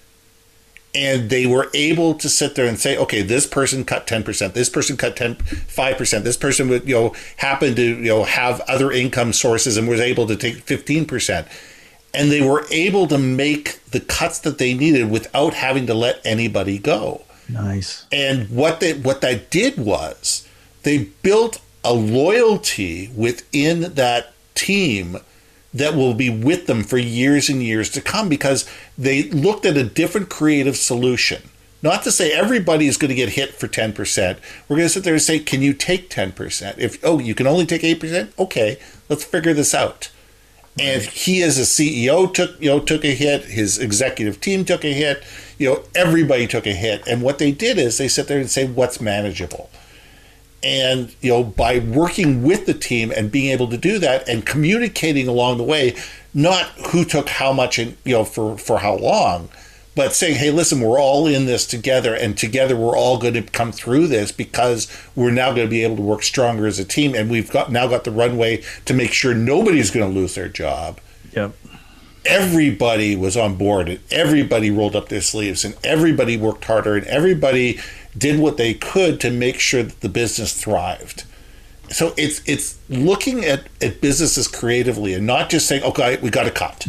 [0.94, 4.68] and they were able to sit there and say, okay, this person cut 10%, this
[4.68, 8.92] person cut 10, 5%, this person would, you know, happen to, you know, have other
[8.92, 11.46] income sources and was able to take 15%.
[12.12, 16.20] And they were able to make the cuts that they needed without having to let
[16.24, 17.22] anybody go.
[17.48, 18.06] Nice.
[18.12, 20.48] And what they what that did was
[20.84, 25.18] they built a loyalty within that team
[25.74, 29.76] that will be with them for years and years to come because they looked at
[29.76, 31.42] a different creative solution.
[31.82, 34.38] Not to say everybody is going to get hit for 10%.
[34.68, 36.78] We're going to sit there and say, can you take 10%?
[36.78, 38.38] If, oh, you can only take 8%?
[38.38, 38.78] Okay,
[39.10, 40.10] let's figure this out.
[40.78, 43.44] And he as a CEO took, you know, took a hit.
[43.44, 45.22] His executive team took a hit.
[45.58, 47.06] You know, everybody took a hit.
[47.06, 49.70] And what they did is they sit there and say, what's manageable?
[50.64, 54.46] And you know by working with the team and being able to do that and
[54.46, 55.94] communicating along the way
[56.32, 59.48] not who took how much and you know for for how long
[59.94, 63.42] but saying hey listen we're all in this together and together we're all going to
[63.42, 66.84] come through this because we're now going to be able to work stronger as a
[66.84, 70.34] team and we've got now got the runway to make sure nobody's going to lose
[70.34, 70.98] their job.
[71.32, 71.54] Yep
[72.24, 77.06] everybody was on board and everybody rolled up their sleeves and everybody worked harder and
[77.06, 77.78] everybody
[78.16, 81.24] did what they could to make sure that the business thrived.
[81.90, 86.44] So it's it's looking at, at businesses creatively and not just saying, okay, we got
[86.44, 86.86] to cut.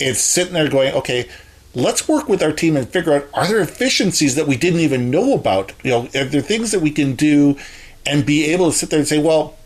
[0.00, 1.28] It's sitting there going, okay,
[1.74, 5.10] let's work with our team and figure out are there efficiencies that we didn't even
[5.10, 5.72] know about?
[5.84, 7.56] You know, are there things that we can do
[8.04, 9.56] and be able to sit there and say, well,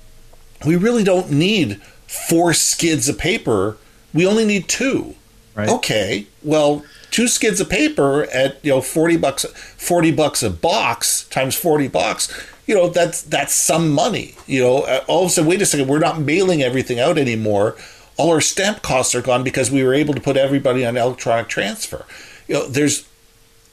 [0.66, 3.78] we really don't need four skids of paper.
[4.12, 5.14] We only need two.
[5.54, 5.68] Right.
[5.68, 11.28] Okay, well, two skids of paper at you know 40 bucks 40 bucks a box
[11.28, 15.30] times 40 bucks you know that's that's some money you know uh, all of a
[15.30, 17.76] sudden wait a second we're not mailing everything out anymore
[18.16, 21.48] all our stamp costs are gone because we were able to put everybody on electronic
[21.48, 22.04] transfer
[22.48, 23.06] you know there's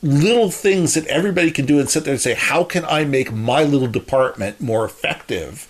[0.02, 3.32] little things that everybody can do and sit there and say how can i make
[3.32, 5.66] my little department more effective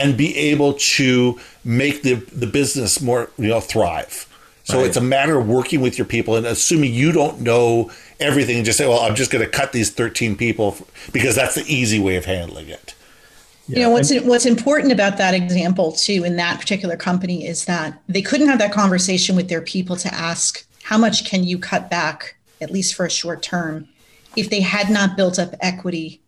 [0.00, 4.26] and be able to make the the business more you know thrive
[4.64, 4.86] so right.
[4.86, 8.64] it's a matter of working with your people and assuming you don't know everything and
[8.64, 10.76] just say, well, I'm just going to cut these 13 people
[11.12, 12.94] because that's the easy way of handling it.
[13.66, 13.76] Yeah.
[13.76, 18.00] You know what's what's important about that example too in that particular company is that
[18.08, 21.88] they couldn't have that conversation with their people to ask how much can you cut
[21.88, 23.88] back at least for a short term
[24.34, 26.20] if they had not built up equity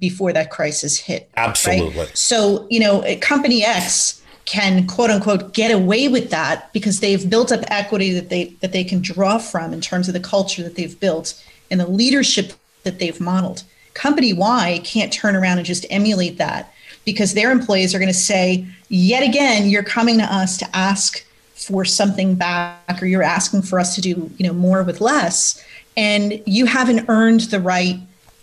[0.00, 1.30] before that crisis hit.
[1.36, 1.98] Absolutely.
[1.98, 2.16] Right?
[2.16, 7.52] So, you know, company X can quote unquote get away with that because they've built
[7.52, 10.74] up equity that they that they can draw from in terms of the culture that
[10.74, 13.62] they've built and the leadership that they've modeled.
[13.94, 16.72] Company Y can't turn around and just emulate that
[17.04, 21.24] because their employees are going to say, yet again, you're coming to us to ask
[21.54, 25.62] for something back or you're asking for us to do, you know, more with less.
[25.96, 27.98] And you haven't earned the right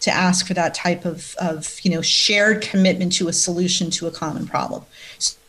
[0.05, 4.07] to ask for that type of, of you know shared commitment to a solution to
[4.07, 4.83] a common problem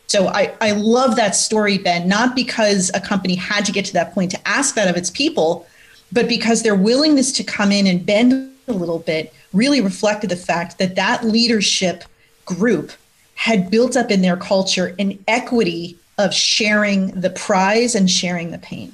[0.07, 3.93] so I, I love that story, Ben, not because a company had to get to
[3.95, 5.67] that point to ask that of its people,
[6.13, 10.37] but because their willingness to come in and bend a little bit really reflected the
[10.37, 12.05] fact that that leadership
[12.45, 12.93] group
[13.35, 18.59] had built up in their culture an equity of sharing the prize and sharing the
[18.59, 18.93] pain.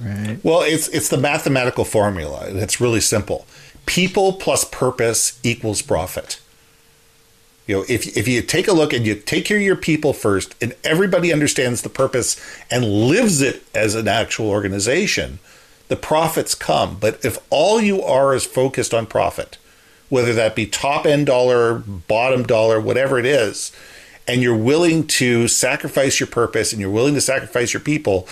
[0.00, 0.38] Right.
[0.42, 2.46] Well, it's it's the mathematical formula.
[2.48, 3.46] It's really simple.
[3.86, 6.40] People plus purpose equals profit.
[7.66, 10.12] You know, if, if you take a look and you take care of your people
[10.12, 15.38] first, and everybody understands the purpose and lives it as an actual organization,
[15.88, 16.96] the profits come.
[17.00, 19.56] But if all you are is focused on profit,
[20.08, 23.72] whether that be top end dollar, bottom dollar, whatever it is,
[24.26, 28.28] and you're willing to sacrifice your purpose and you're willing to sacrifice your people,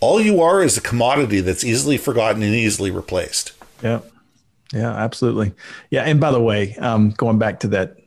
[0.00, 3.52] all you are is a commodity that's easily forgotten and easily replaced.
[3.82, 4.00] Yeah.
[4.72, 5.52] Yeah, absolutely.
[5.90, 6.02] Yeah.
[6.02, 7.98] And by the way, um, going back to that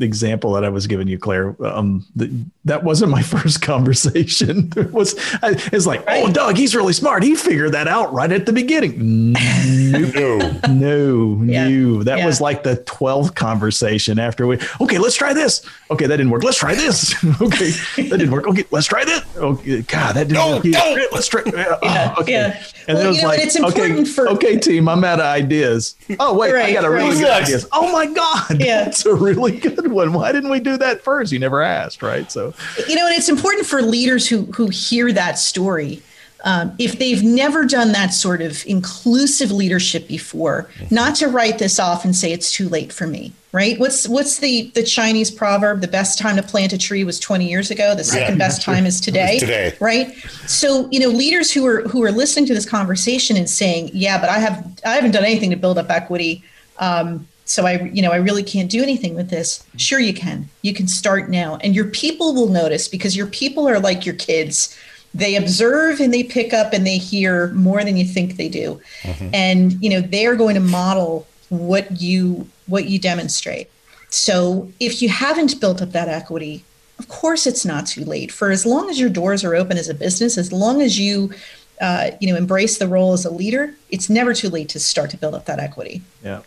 [0.00, 2.30] example that I was giving you, Claire, um, the,
[2.64, 4.72] that wasn't my first conversation.
[4.76, 7.22] it was, it's like, oh, Doug, he's really smart.
[7.22, 9.32] He figured that out right at the beginning.
[9.32, 11.68] no, no, yeah.
[11.68, 12.02] no.
[12.02, 12.26] That yeah.
[12.26, 15.62] was like the 12th conversation after we, okay, let's try this.
[15.90, 16.44] Okay, that didn't work.
[16.44, 17.14] Let's try this.
[17.40, 18.46] okay, that didn't work.
[18.46, 19.24] Okay, let's try this.
[19.36, 20.64] Okay, God, that didn't no, work.
[20.64, 21.06] No.
[21.12, 21.42] Let's try.
[21.42, 22.32] Uh, yeah, okay.
[22.32, 22.62] Yeah.
[22.88, 25.26] And well, it was know, like, it's important okay, for, okay, team, I'm out of
[25.26, 25.94] ideas.
[26.18, 27.46] Oh, wait, right, I got a really right.
[27.46, 27.58] good idea.
[27.70, 28.84] Oh my God, yeah.
[28.84, 30.14] that's a really good one.
[30.14, 31.30] Why didn't we do that first?
[31.30, 32.32] You never asked, right?
[32.32, 32.54] So,
[32.88, 36.02] you know, and it's important for leaders who who hear that story
[36.44, 40.94] um, if they've never done that sort of inclusive leadership before, mm-hmm.
[40.94, 43.78] not to write this off and say it's too late for me, right?
[43.78, 45.80] What's what's the the Chinese proverb?
[45.80, 47.94] The best time to plant a tree was 20 years ago.
[47.94, 49.38] The second yeah, best time is today.
[49.38, 50.14] today, right?
[50.46, 54.20] So you know, leaders who are who are listening to this conversation and saying, "Yeah,
[54.20, 56.44] but I have I haven't done anything to build up equity."
[56.78, 59.64] Um, so I, you know, I really can't do anything with this.
[59.78, 60.50] Sure, you can.
[60.60, 64.14] You can start now, and your people will notice because your people are like your
[64.14, 64.76] kids
[65.14, 68.78] they observe and they pick up and they hear more than you think they do
[69.00, 69.30] mm-hmm.
[69.32, 73.70] and you know they're going to model what you what you demonstrate.
[74.10, 76.64] So if you haven't built up that equity
[76.98, 78.32] of course it's not too late.
[78.32, 81.32] For as long as your doors are open as a business as long as you
[81.80, 85.10] uh, you know embrace the role as a leader it's never too late to start
[85.10, 86.02] to build up that equity.
[86.24, 86.42] Yeah.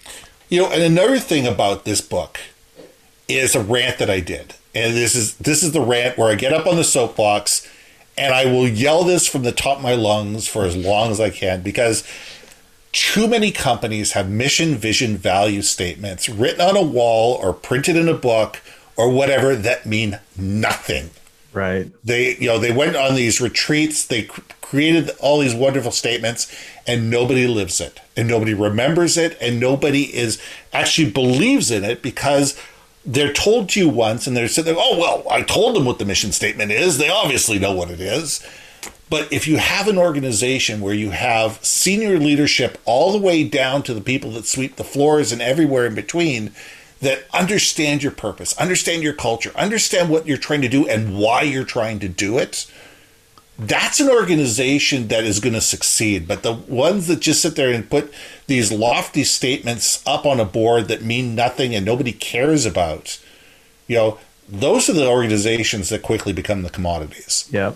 [0.49, 2.39] You know and another thing about this book
[3.27, 4.55] is a rant that i did.
[4.75, 7.67] And this is this is the rant where i get up on the soapbox
[8.17, 11.19] and I will yell this from the top of my lungs for as long as
[11.19, 12.03] I can because
[12.91, 18.09] too many companies have mission, vision, value statements written on a wall or printed in
[18.09, 18.61] a book
[18.97, 21.09] or whatever that mean nothing.
[21.53, 21.91] Right.
[22.03, 24.23] They, you know, they went on these retreats, they
[24.61, 26.53] created all these wonderful statements,
[26.87, 32.01] and nobody lives it, and nobody remembers it, and nobody is actually believes in it
[32.01, 32.57] because
[33.05, 36.05] they're told to you once and they're saying, oh, well, I told them what the
[36.05, 36.97] mission statement is.
[36.97, 38.45] They obviously know what it is.
[39.11, 43.83] But if you have an organization where you have senior leadership all the way down
[43.83, 46.53] to the people that sweep the floors and everywhere in between
[47.01, 51.41] that understand your purpose, understand your culture, understand what you're trying to do and why
[51.41, 52.71] you're trying to do it,
[53.59, 56.25] that's an organization that is going to succeed.
[56.25, 58.13] But the ones that just sit there and put
[58.47, 63.19] these lofty statements up on a board that mean nothing and nobody cares about,
[63.87, 67.49] you know, those are the organizations that quickly become the commodities.
[67.51, 67.73] Yeah.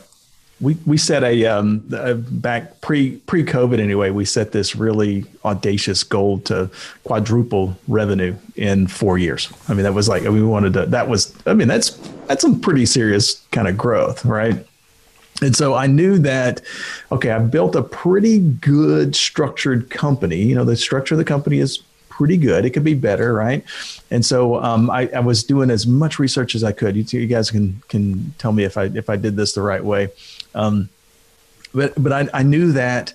[0.62, 4.10] We, we set a, um, a back pre pre COVID anyway.
[4.10, 6.70] We set this really audacious goal to
[7.03, 9.51] quadruple revenue in four years.
[9.68, 10.86] I mean, that was like we wanted to.
[10.86, 11.89] That was I mean, that's
[12.28, 14.66] that's some pretty serious kind of growth, right?
[15.41, 16.62] And so I knew that,
[17.12, 20.38] okay, I built a pretty good structured company.
[20.38, 21.80] You know, the structure of the company is
[22.10, 22.64] pretty good.
[22.64, 23.64] It could be better, right?
[24.10, 26.95] And so um, I, I, was doing as much research as I could.
[26.95, 29.84] You, you, guys can can tell me if I if I did this the right
[29.84, 30.10] way.
[30.56, 30.89] Um,
[31.74, 33.14] but but I, I knew that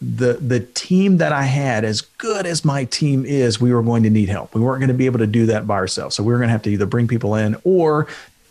[0.00, 4.04] the the team that I had, as good as my team is, we were going
[4.04, 4.54] to need help.
[4.54, 6.14] We weren't going to be able to do that by ourselves.
[6.14, 8.06] So we were going to have to either bring people in or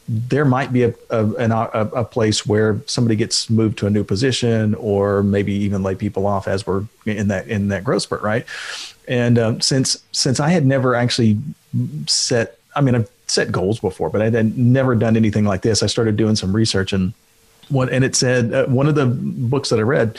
[0.09, 4.05] there might be a, a, a, a, place where somebody gets moved to a new
[4.05, 8.21] position or maybe even lay people off as we're in that in that growth spurt
[8.21, 8.45] right
[9.07, 11.37] and um, since since i had never actually
[12.07, 15.83] set i mean i've set goals before but i had never done anything like this
[15.83, 17.11] i started doing some research and
[17.69, 20.17] what and it said uh, one of the books that i read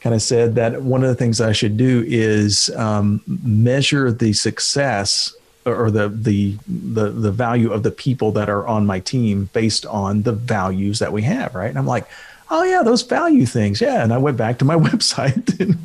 [0.00, 4.32] kind of said that one of the things i should do is um, measure the
[4.32, 5.34] success
[5.66, 9.84] or the the the the value of the people that are on my team based
[9.86, 11.68] on the values that we have, right?
[11.68, 12.06] And I'm like,
[12.50, 14.02] oh yeah, those value things, yeah.
[14.02, 15.78] And I went back to my website and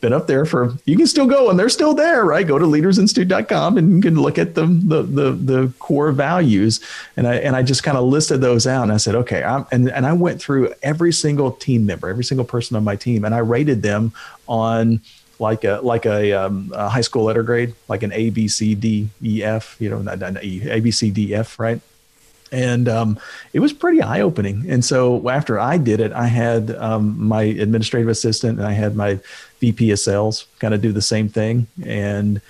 [0.00, 0.74] been up there for.
[0.84, 2.46] You can still go, and they're still there, right?
[2.46, 6.80] Go to leadersinstitute.com and you can look at the the the, the core values,
[7.16, 9.66] and I and I just kind of listed those out, and I said, okay, I'm,
[9.72, 13.24] and and I went through every single team member, every single person on my team,
[13.24, 14.12] and I rated them
[14.48, 15.00] on
[15.42, 18.74] like a like a, um, a, high school letter grade, like an A B C
[18.74, 21.80] D E F, you know, not, not e, A B C D F, right?
[22.52, 23.18] And um,
[23.52, 24.70] it was pretty eye opening.
[24.70, 28.94] And so after I did it, I had um, my administrative assistant and I had
[28.94, 29.18] my
[29.62, 32.40] VP of sales kind of do the same thing, and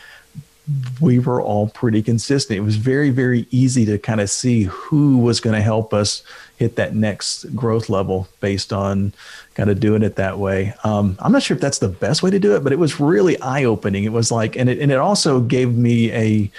[1.00, 2.56] we were all pretty consistent.
[2.56, 6.22] It was very very easy to kind of see who was going to help us
[6.56, 9.12] hit that next growth level based on
[9.54, 10.72] kind of doing it that way.
[10.84, 12.98] Um, I'm not sure if that's the best way to do it, but it was
[12.98, 14.04] really eye opening.
[14.04, 16.50] It was like, and it, and it also gave me a,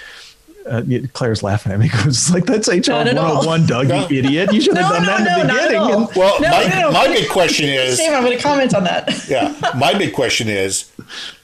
[0.66, 4.52] uh, Claire's laughing at me because it's like that's HR 101, Doug, you idiot.
[4.52, 5.94] You should have no, done no, that in the beginning.
[5.94, 9.24] And, well, my, my big question is Sam, I'm going to comment on that.
[9.28, 9.54] yeah.
[9.76, 10.90] My big question is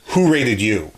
[0.08, 0.92] who rated you?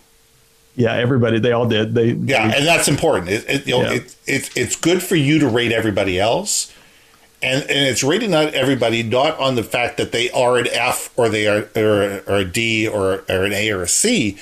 [0.75, 1.39] Yeah, everybody.
[1.39, 1.93] They all did.
[1.93, 3.29] They yeah, they, and that's important.
[3.29, 3.97] It, it, you know, yeah.
[3.97, 6.73] it, it, it's good for you to rate everybody else,
[7.43, 11.11] and and it's rating not everybody not on the fact that they are an F
[11.15, 14.39] or they are or, or a D or or an A or a C.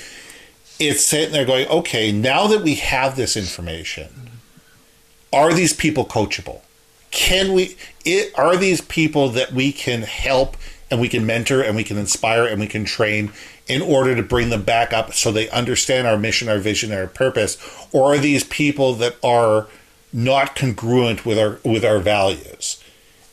[0.88, 4.08] It's sitting there going, okay, now that we have this information,
[5.32, 6.60] are these people coachable?
[7.10, 7.76] Can we?
[8.04, 10.56] It, are these people that we can help
[10.90, 13.32] and we can mentor and we can inspire and we can train
[13.68, 17.06] in order to bring them back up so they understand our mission, our vision, our
[17.06, 17.58] purpose?
[17.92, 19.68] Or are these people that are
[20.12, 22.82] not congruent with our with our values?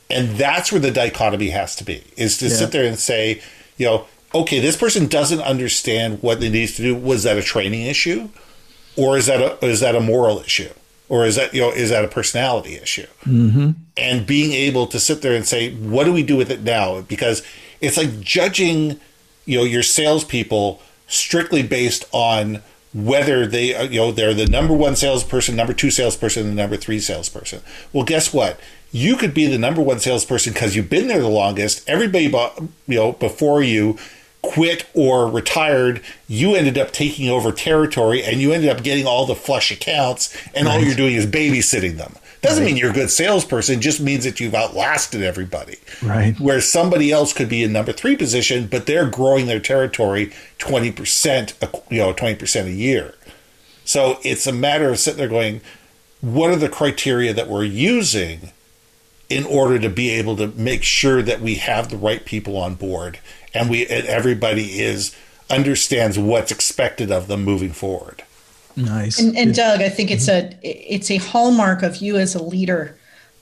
[0.08, 2.54] And that's where the dichotomy has to be is to Yeah.
[2.54, 3.40] sit there and say,
[3.76, 6.94] you know, okay, this person doesn't understand what they needs to do.
[6.94, 8.28] Was that a training issue?
[8.96, 10.70] Or is that a, is that a moral issue?
[11.08, 13.06] Or is that, you know, is that a personality issue?
[13.24, 13.70] Mm-hmm.
[13.96, 17.02] and being able to sit there and say, what do we do with it now?
[17.02, 17.42] Because
[17.80, 18.98] it's like judging,
[19.44, 22.62] you know, your salespeople strictly based on
[22.92, 26.76] whether they, are, you know, they're the number one salesperson, number two salesperson, the number
[26.76, 27.60] three salesperson.
[27.92, 28.58] Well, guess what?
[28.90, 31.88] You could be the number one salesperson because you've been there the longest.
[31.88, 33.96] Everybody, you know, before you
[34.42, 39.26] quit or retired, you ended up taking over territory and you ended up getting all
[39.26, 42.14] the flush accounts, and all you're doing is babysitting them.
[42.42, 45.76] Doesn't mean you're a good salesperson, just means that you've outlasted everybody.
[46.02, 46.38] Right.
[46.40, 51.52] Where somebody else could be in number three position, but they're growing their territory 20%,
[51.60, 53.14] a- you know, 20% a year.
[53.84, 55.60] So it's a matter of sitting there going,
[56.22, 58.52] what are the criteria that we're using
[59.28, 62.74] in order to be able to make sure that we have the right people on
[62.74, 63.18] board
[63.54, 65.14] and we and everybody is
[65.48, 68.22] understands what's expected of them moving forward.
[68.76, 69.18] Nice.
[69.18, 72.96] And, and Doug, I think it's a it's a hallmark of you as a leader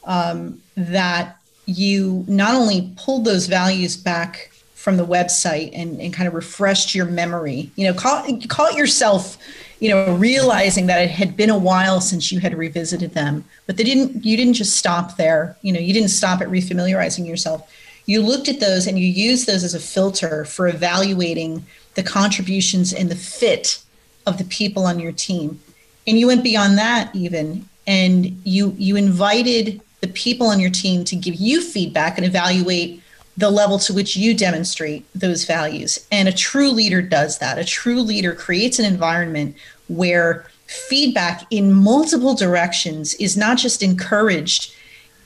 [0.04, 1.36] um, that
[1.66, 6.94] you not only pulled those values back from the website and, and kind of refreshed
[6.94, 7.70] your memory.
[7.76, 9.36] You know, call, call it yourself.
[9.80, 13.76] You know, realizing that it had been a while since you had revisited them, but
[13.76, 14.24] they didn't.
[14.24, 15.56] You didn't just stop there.
[15.62, 17.70] You know, you didn't stop at refamiliarizing yourself.
[18.08, 22.94] You looked at those and you used those as a filter for evaluating the contributions
[22.94, 23.82] and the fit
[24.26, 25.60] of the people on your team.
[26.06, 31.04] And you went beyond that even and you you invited the people on your team
[31.04, 33.02] to give you feedback and evaluate
[33.36, 36.06] the level to which you demonstrate those values.
[36.10, 37.58] And a true leader does that.
[37.58, 39.54] A true leader creates an environment
[39.88, 44.72] where feedback in multiple directions is not just encouraged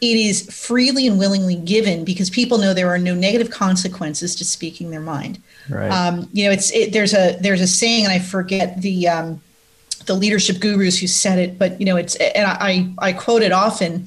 [0.03, 4.45] it is freely and willingly given because people know there are no negative consequences to
[4.45, 5.41] speaking their mind
[5.71, 5.91] Right.
[5.91, 9.41] um, you know, it's it, there's a there's a saying, and I forget the um,
[10.07, 13.53] the leadership gurus who said it, but you know, it's and I I quote it
[13.53, 14.07] often.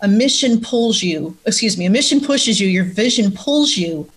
[0.00, 1.36] A mission pulls you.
[1.44, 1.86] Excuse me.
[1.86, 2.68] A mission pushes you.
[2.68, 4.08] Your vision pulls you,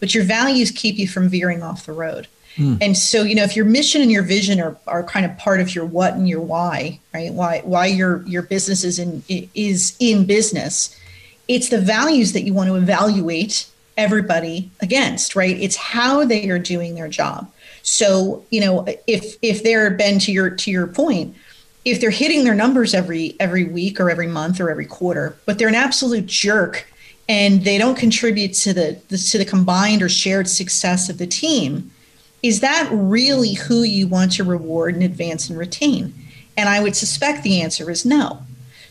[0.00, 2.28] but your values keep you from veering off the road.
[2.56, 2.76] Hmm.
[2.80, 5.60] And so, you know, if your mission and your vision are, are kind of part
[5.60, 7.32] of your what and your why, right?
[7.32, 10.98] Why why your your business is in is in business,
[11.48, 15.56] it's the values that you want to evaluate everybody against right?
[15.56, 17.50] It's how they are doing their job.
[17.82, 21.36] So you know if if they're Ben to your to your point
[21.84, 25.58] if they're hitting their numbers every every week or every month or every quarter but
[25.58, 26.86] they're an absolute jerk
[27.28, 31.26] and they don't contribute to the, the to the combined or shared success of the
[31.26, 31.90] team
[32.44, 36.12] is that really who you want to reward and advance and retain
[36.56, 38.44] and i would suspect the answer is no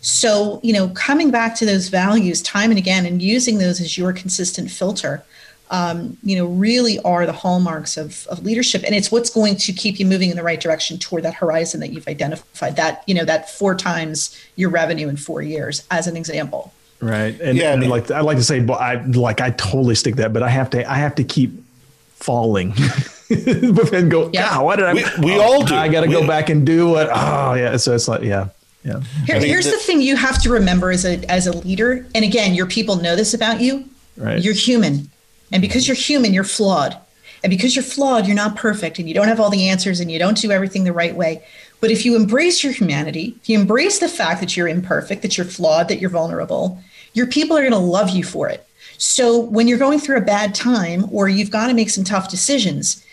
[0.06, 3.98] so, you know, coming back to those values time and again and using those as
[3.98, 5.24] your consistent filter,
[5.72, 8.84] um, you know, really are the hallmarks of, of leadership.
[8.86, 11.80] And it's what's going to keep you moving in the right direction toward that horizon
[11.80, 16.06] that you've identified, that, you know, that four times your revenue in four years, as
[16.06, 16.74] an example.
[17.00, 17.40] Right.
[17.40, 20.18] And, Yeah, I mean- like I like to say, but I like I totally stick
[20.18, 21.52] that, but I have to I have to keep
[22.16, 22.74] falling.
[23.94, 24.60] and go, Yeah.
[24.60, 25.76] Why did I We- we oh, all do.
[25.76, 27.78] I gotta go back and do what oh yeah.
[27.78, 28.50] So it's like, yeah.
[28.84, 29.00] Yeah.
[29.26, 31.56] Here, I mean, here's the- the thing you have to remember as a as a
[31.58, 33.86] leader, and again, your people know this about you.
[34.18, 34.42] Right.
[34.44, 35.10] You're human,
[35.52, 36.98] and because you're human, you're flawed,
[37.44, 40.12] and because you're flawed, you're not perfect, and you don't have all the answers, and
[40.12, 41.42] you don't do everything the right way.
[41.80, 45.38] But if you embrace your humanity, if you embrace the fact that you're imperfect, that
[45.38, 46.80] you're flawed, that you're vulnerable,
[47.14, 48.66] your people are going to love you for it.
[48.98, 52.30] So when you're going through a bad time or you've got to make some tough
[52.30, 53.04] decisions,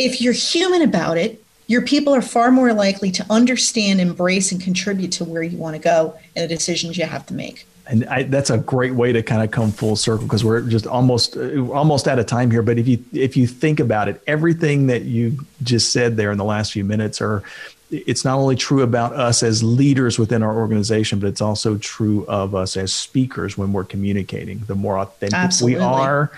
[0.00, 4.60] if you're human about it, your people are far more likely to understand, embrace, and
[4.60, 7.66] contribute to where you want to go and the decisions you have to make.
[7.86, 10.86] And I, that's a great way to kind of come full circle because we're just
[10.86, 12.62] almost almost out of time here.
[12.62, 16.38] But if you if you think about it, everything that you just said there in
[16.38, 17.42] the last few minutes are
[17.90, 22.24] it's not only true about us as leaders within our organization, but it's also true
[22.26, 24.60] of us as speakers when we're communicating.
[24.66, 25.78] The more authentic Absolutely.
[25.78, 26.30] we are,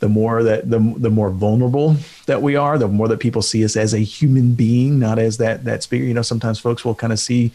[0.00, 1.96] the more that the the more vulnerable
[2.26, 5.38] that we are, the more that people see us as a human being, not as
[5.38, 6.04] that that speaker.
[6.04, 7.52] You know, sometimes folks will kind of see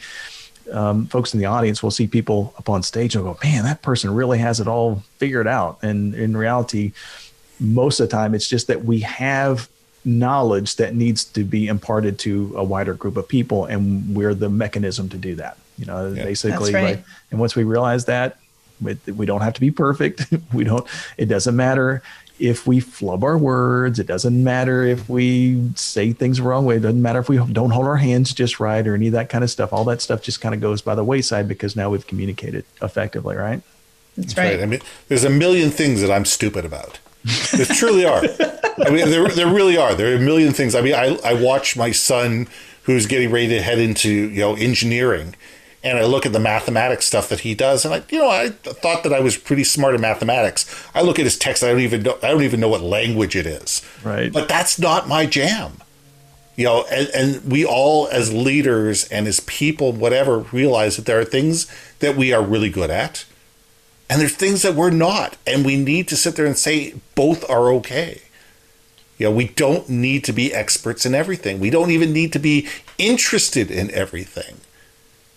[0.72, 3.82] um, folks in the audience will see people up on stage and go, man, that
[3.82, 5.80] person really has it all figured out.
[5.82, 6.94] And in reality,
[7.60, 9.70] most of the time, it's just that we have
[10.04, 14.50] knowledge that needs to be imparted to a wider group of people, and we're the
[14.50, 15.58] mechanism to do that.
[15.78, 16.24] You know, Yeah.
[16.24, 16.96] basically, That's right.
[16.98, 18.38] like, and once we realize that,
[18.82, 20.26] we, we don't have to be perfect.
[20.54, 20.86] we don't.
[21.18, 22.02] It doesn't matter
[22.40, 24.00] if we flub our words.
[24.00, 26.78] It doesn't matter if we say things the wrong way.
[26.78, 29.30] It doesn't matter if we don't hold our hands just right or any of that
[29.30, 29.72] kind of stuff.
[29.72, 33.36] All that stuff just kind of goes by the wayside because now we've communicated effectively,
[33.36, 33.62] right?
[34.18, 34.60] That's right.
[34.60, 36.98] I mean, there's a million things that I'm stupid about.
[37.24, 38.24] There truly are.
[38.86, 39.94] I mean, there, there really are.
[39.94, 40.76] There are a million things.
[40.76, 42.48] I mean, I, I watch my son
[42.84, 45.36] who's getting ready to head into, you know, engineering
[45.84, 48.50] and I look at the mathematics stuff that he does, and I, you know, I
[48.50, 50.88] thought that I was pretty smart in mathematics.
[50.94, 53.36] I look at his text, I don't even know, I don't even know what language
[53.36, 53.82] it is.
[54.04, 54.32] Right.
[54.32, 55.74] But that's not my jam.
[56.56, 61.20] You know, and, and we all, as leaders and as people, whatever, realize that there
[61.20, 61.66] are things
[62.00, 63.26] that we are really good at,
[64.12, 67.50] and there's things that we're not, and we need to sit there and say both
[67.50, 68.22] are okay.
[69.18, 71.60] You know, we don't need to be experts in everything.
[71.60, 72.68] We don't even need to be
[73.00, 74.58] interested in everything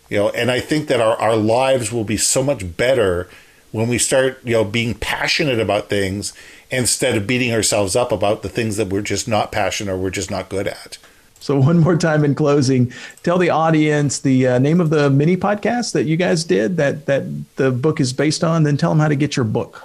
[0.09, 3.29] you know and i think that our, our lives will be so much better
[3.73, 6.33] when we start you know being passionate about things
[6.71, 10.11] instead of beating ourselves up about the things that we're just not passionate or we're
[10.11, 10.99] just not good at
[11.45, 12.91] so one more time in closing
[13.23, 17.05] tell the audience the uh, name of the mini podcast that you guys did that
[17.05, 17.25] that
[17.57, 19.83] the book is based on then tell them how to get your book.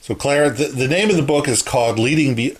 [0.00, 2.56] So claire the, the name of the book is called leading Be-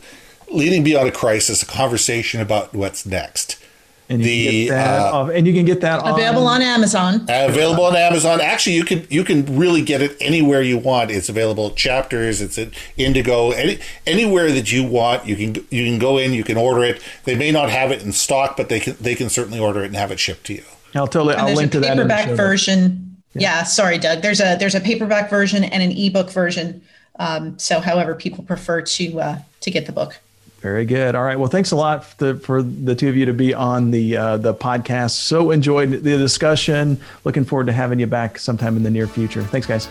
[0.51, 3.62] leading beyond a crisis a conversation about what's next
[4.09, 7.27] and you the can uh, and you can get that available on, on Amazon.
[7.29, 8.41] Available on Amazon.
[8.41, 11.11] Actually, you can you can really get it anywhere you want.
[11.11, 12.41] It's available at Chapters.
[12.41, 13.51] It's at Indigo.
[13.53, 16.33] Any anywhere that you want, you can you can go in.
[16.33, 17.03] You can order it.
[17.25, 19.87] They may not have it in stock, but they can they can certainly order it
[19.87, 20.65] and have it shipped to you.
[20.95, 21.35] I'll totally.
[21.35, 21.97] I'll link to that.
[21.97, 23.17] Paperback version.
[23.35, 23.59] Yeah.
[23.59, 23.63] yeah.
[23.63, 24.23] Sorry, Doug.
[24.23, 26.83] There's a there's a paperback version and an ebook version.
[27.19, 30.19] Um, so, however people prefer to uh, to get the book.
[30.63, 31.17] Very good.
[31.17, 31.37] All right.
[31.37, 34.17] Well, thanks a lot for the, for the two of you to be on the
[34.17, 35.11] uh, the podcast.
[35.11, 37.01] So enjoyed the discussion.
[37.25, 39.43] Looking forward to having you back sometime in the near future.
[39.43, 39.89] Thanks, guys.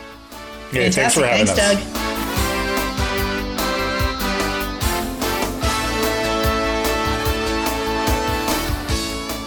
[0.71, 1.75] Yeah, thanks for having thanks, us.
[1.75, 2.11] Doug.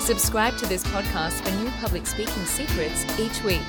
[0.03, 3.63] Subscribe to this podcast for new public speaking secrets each week.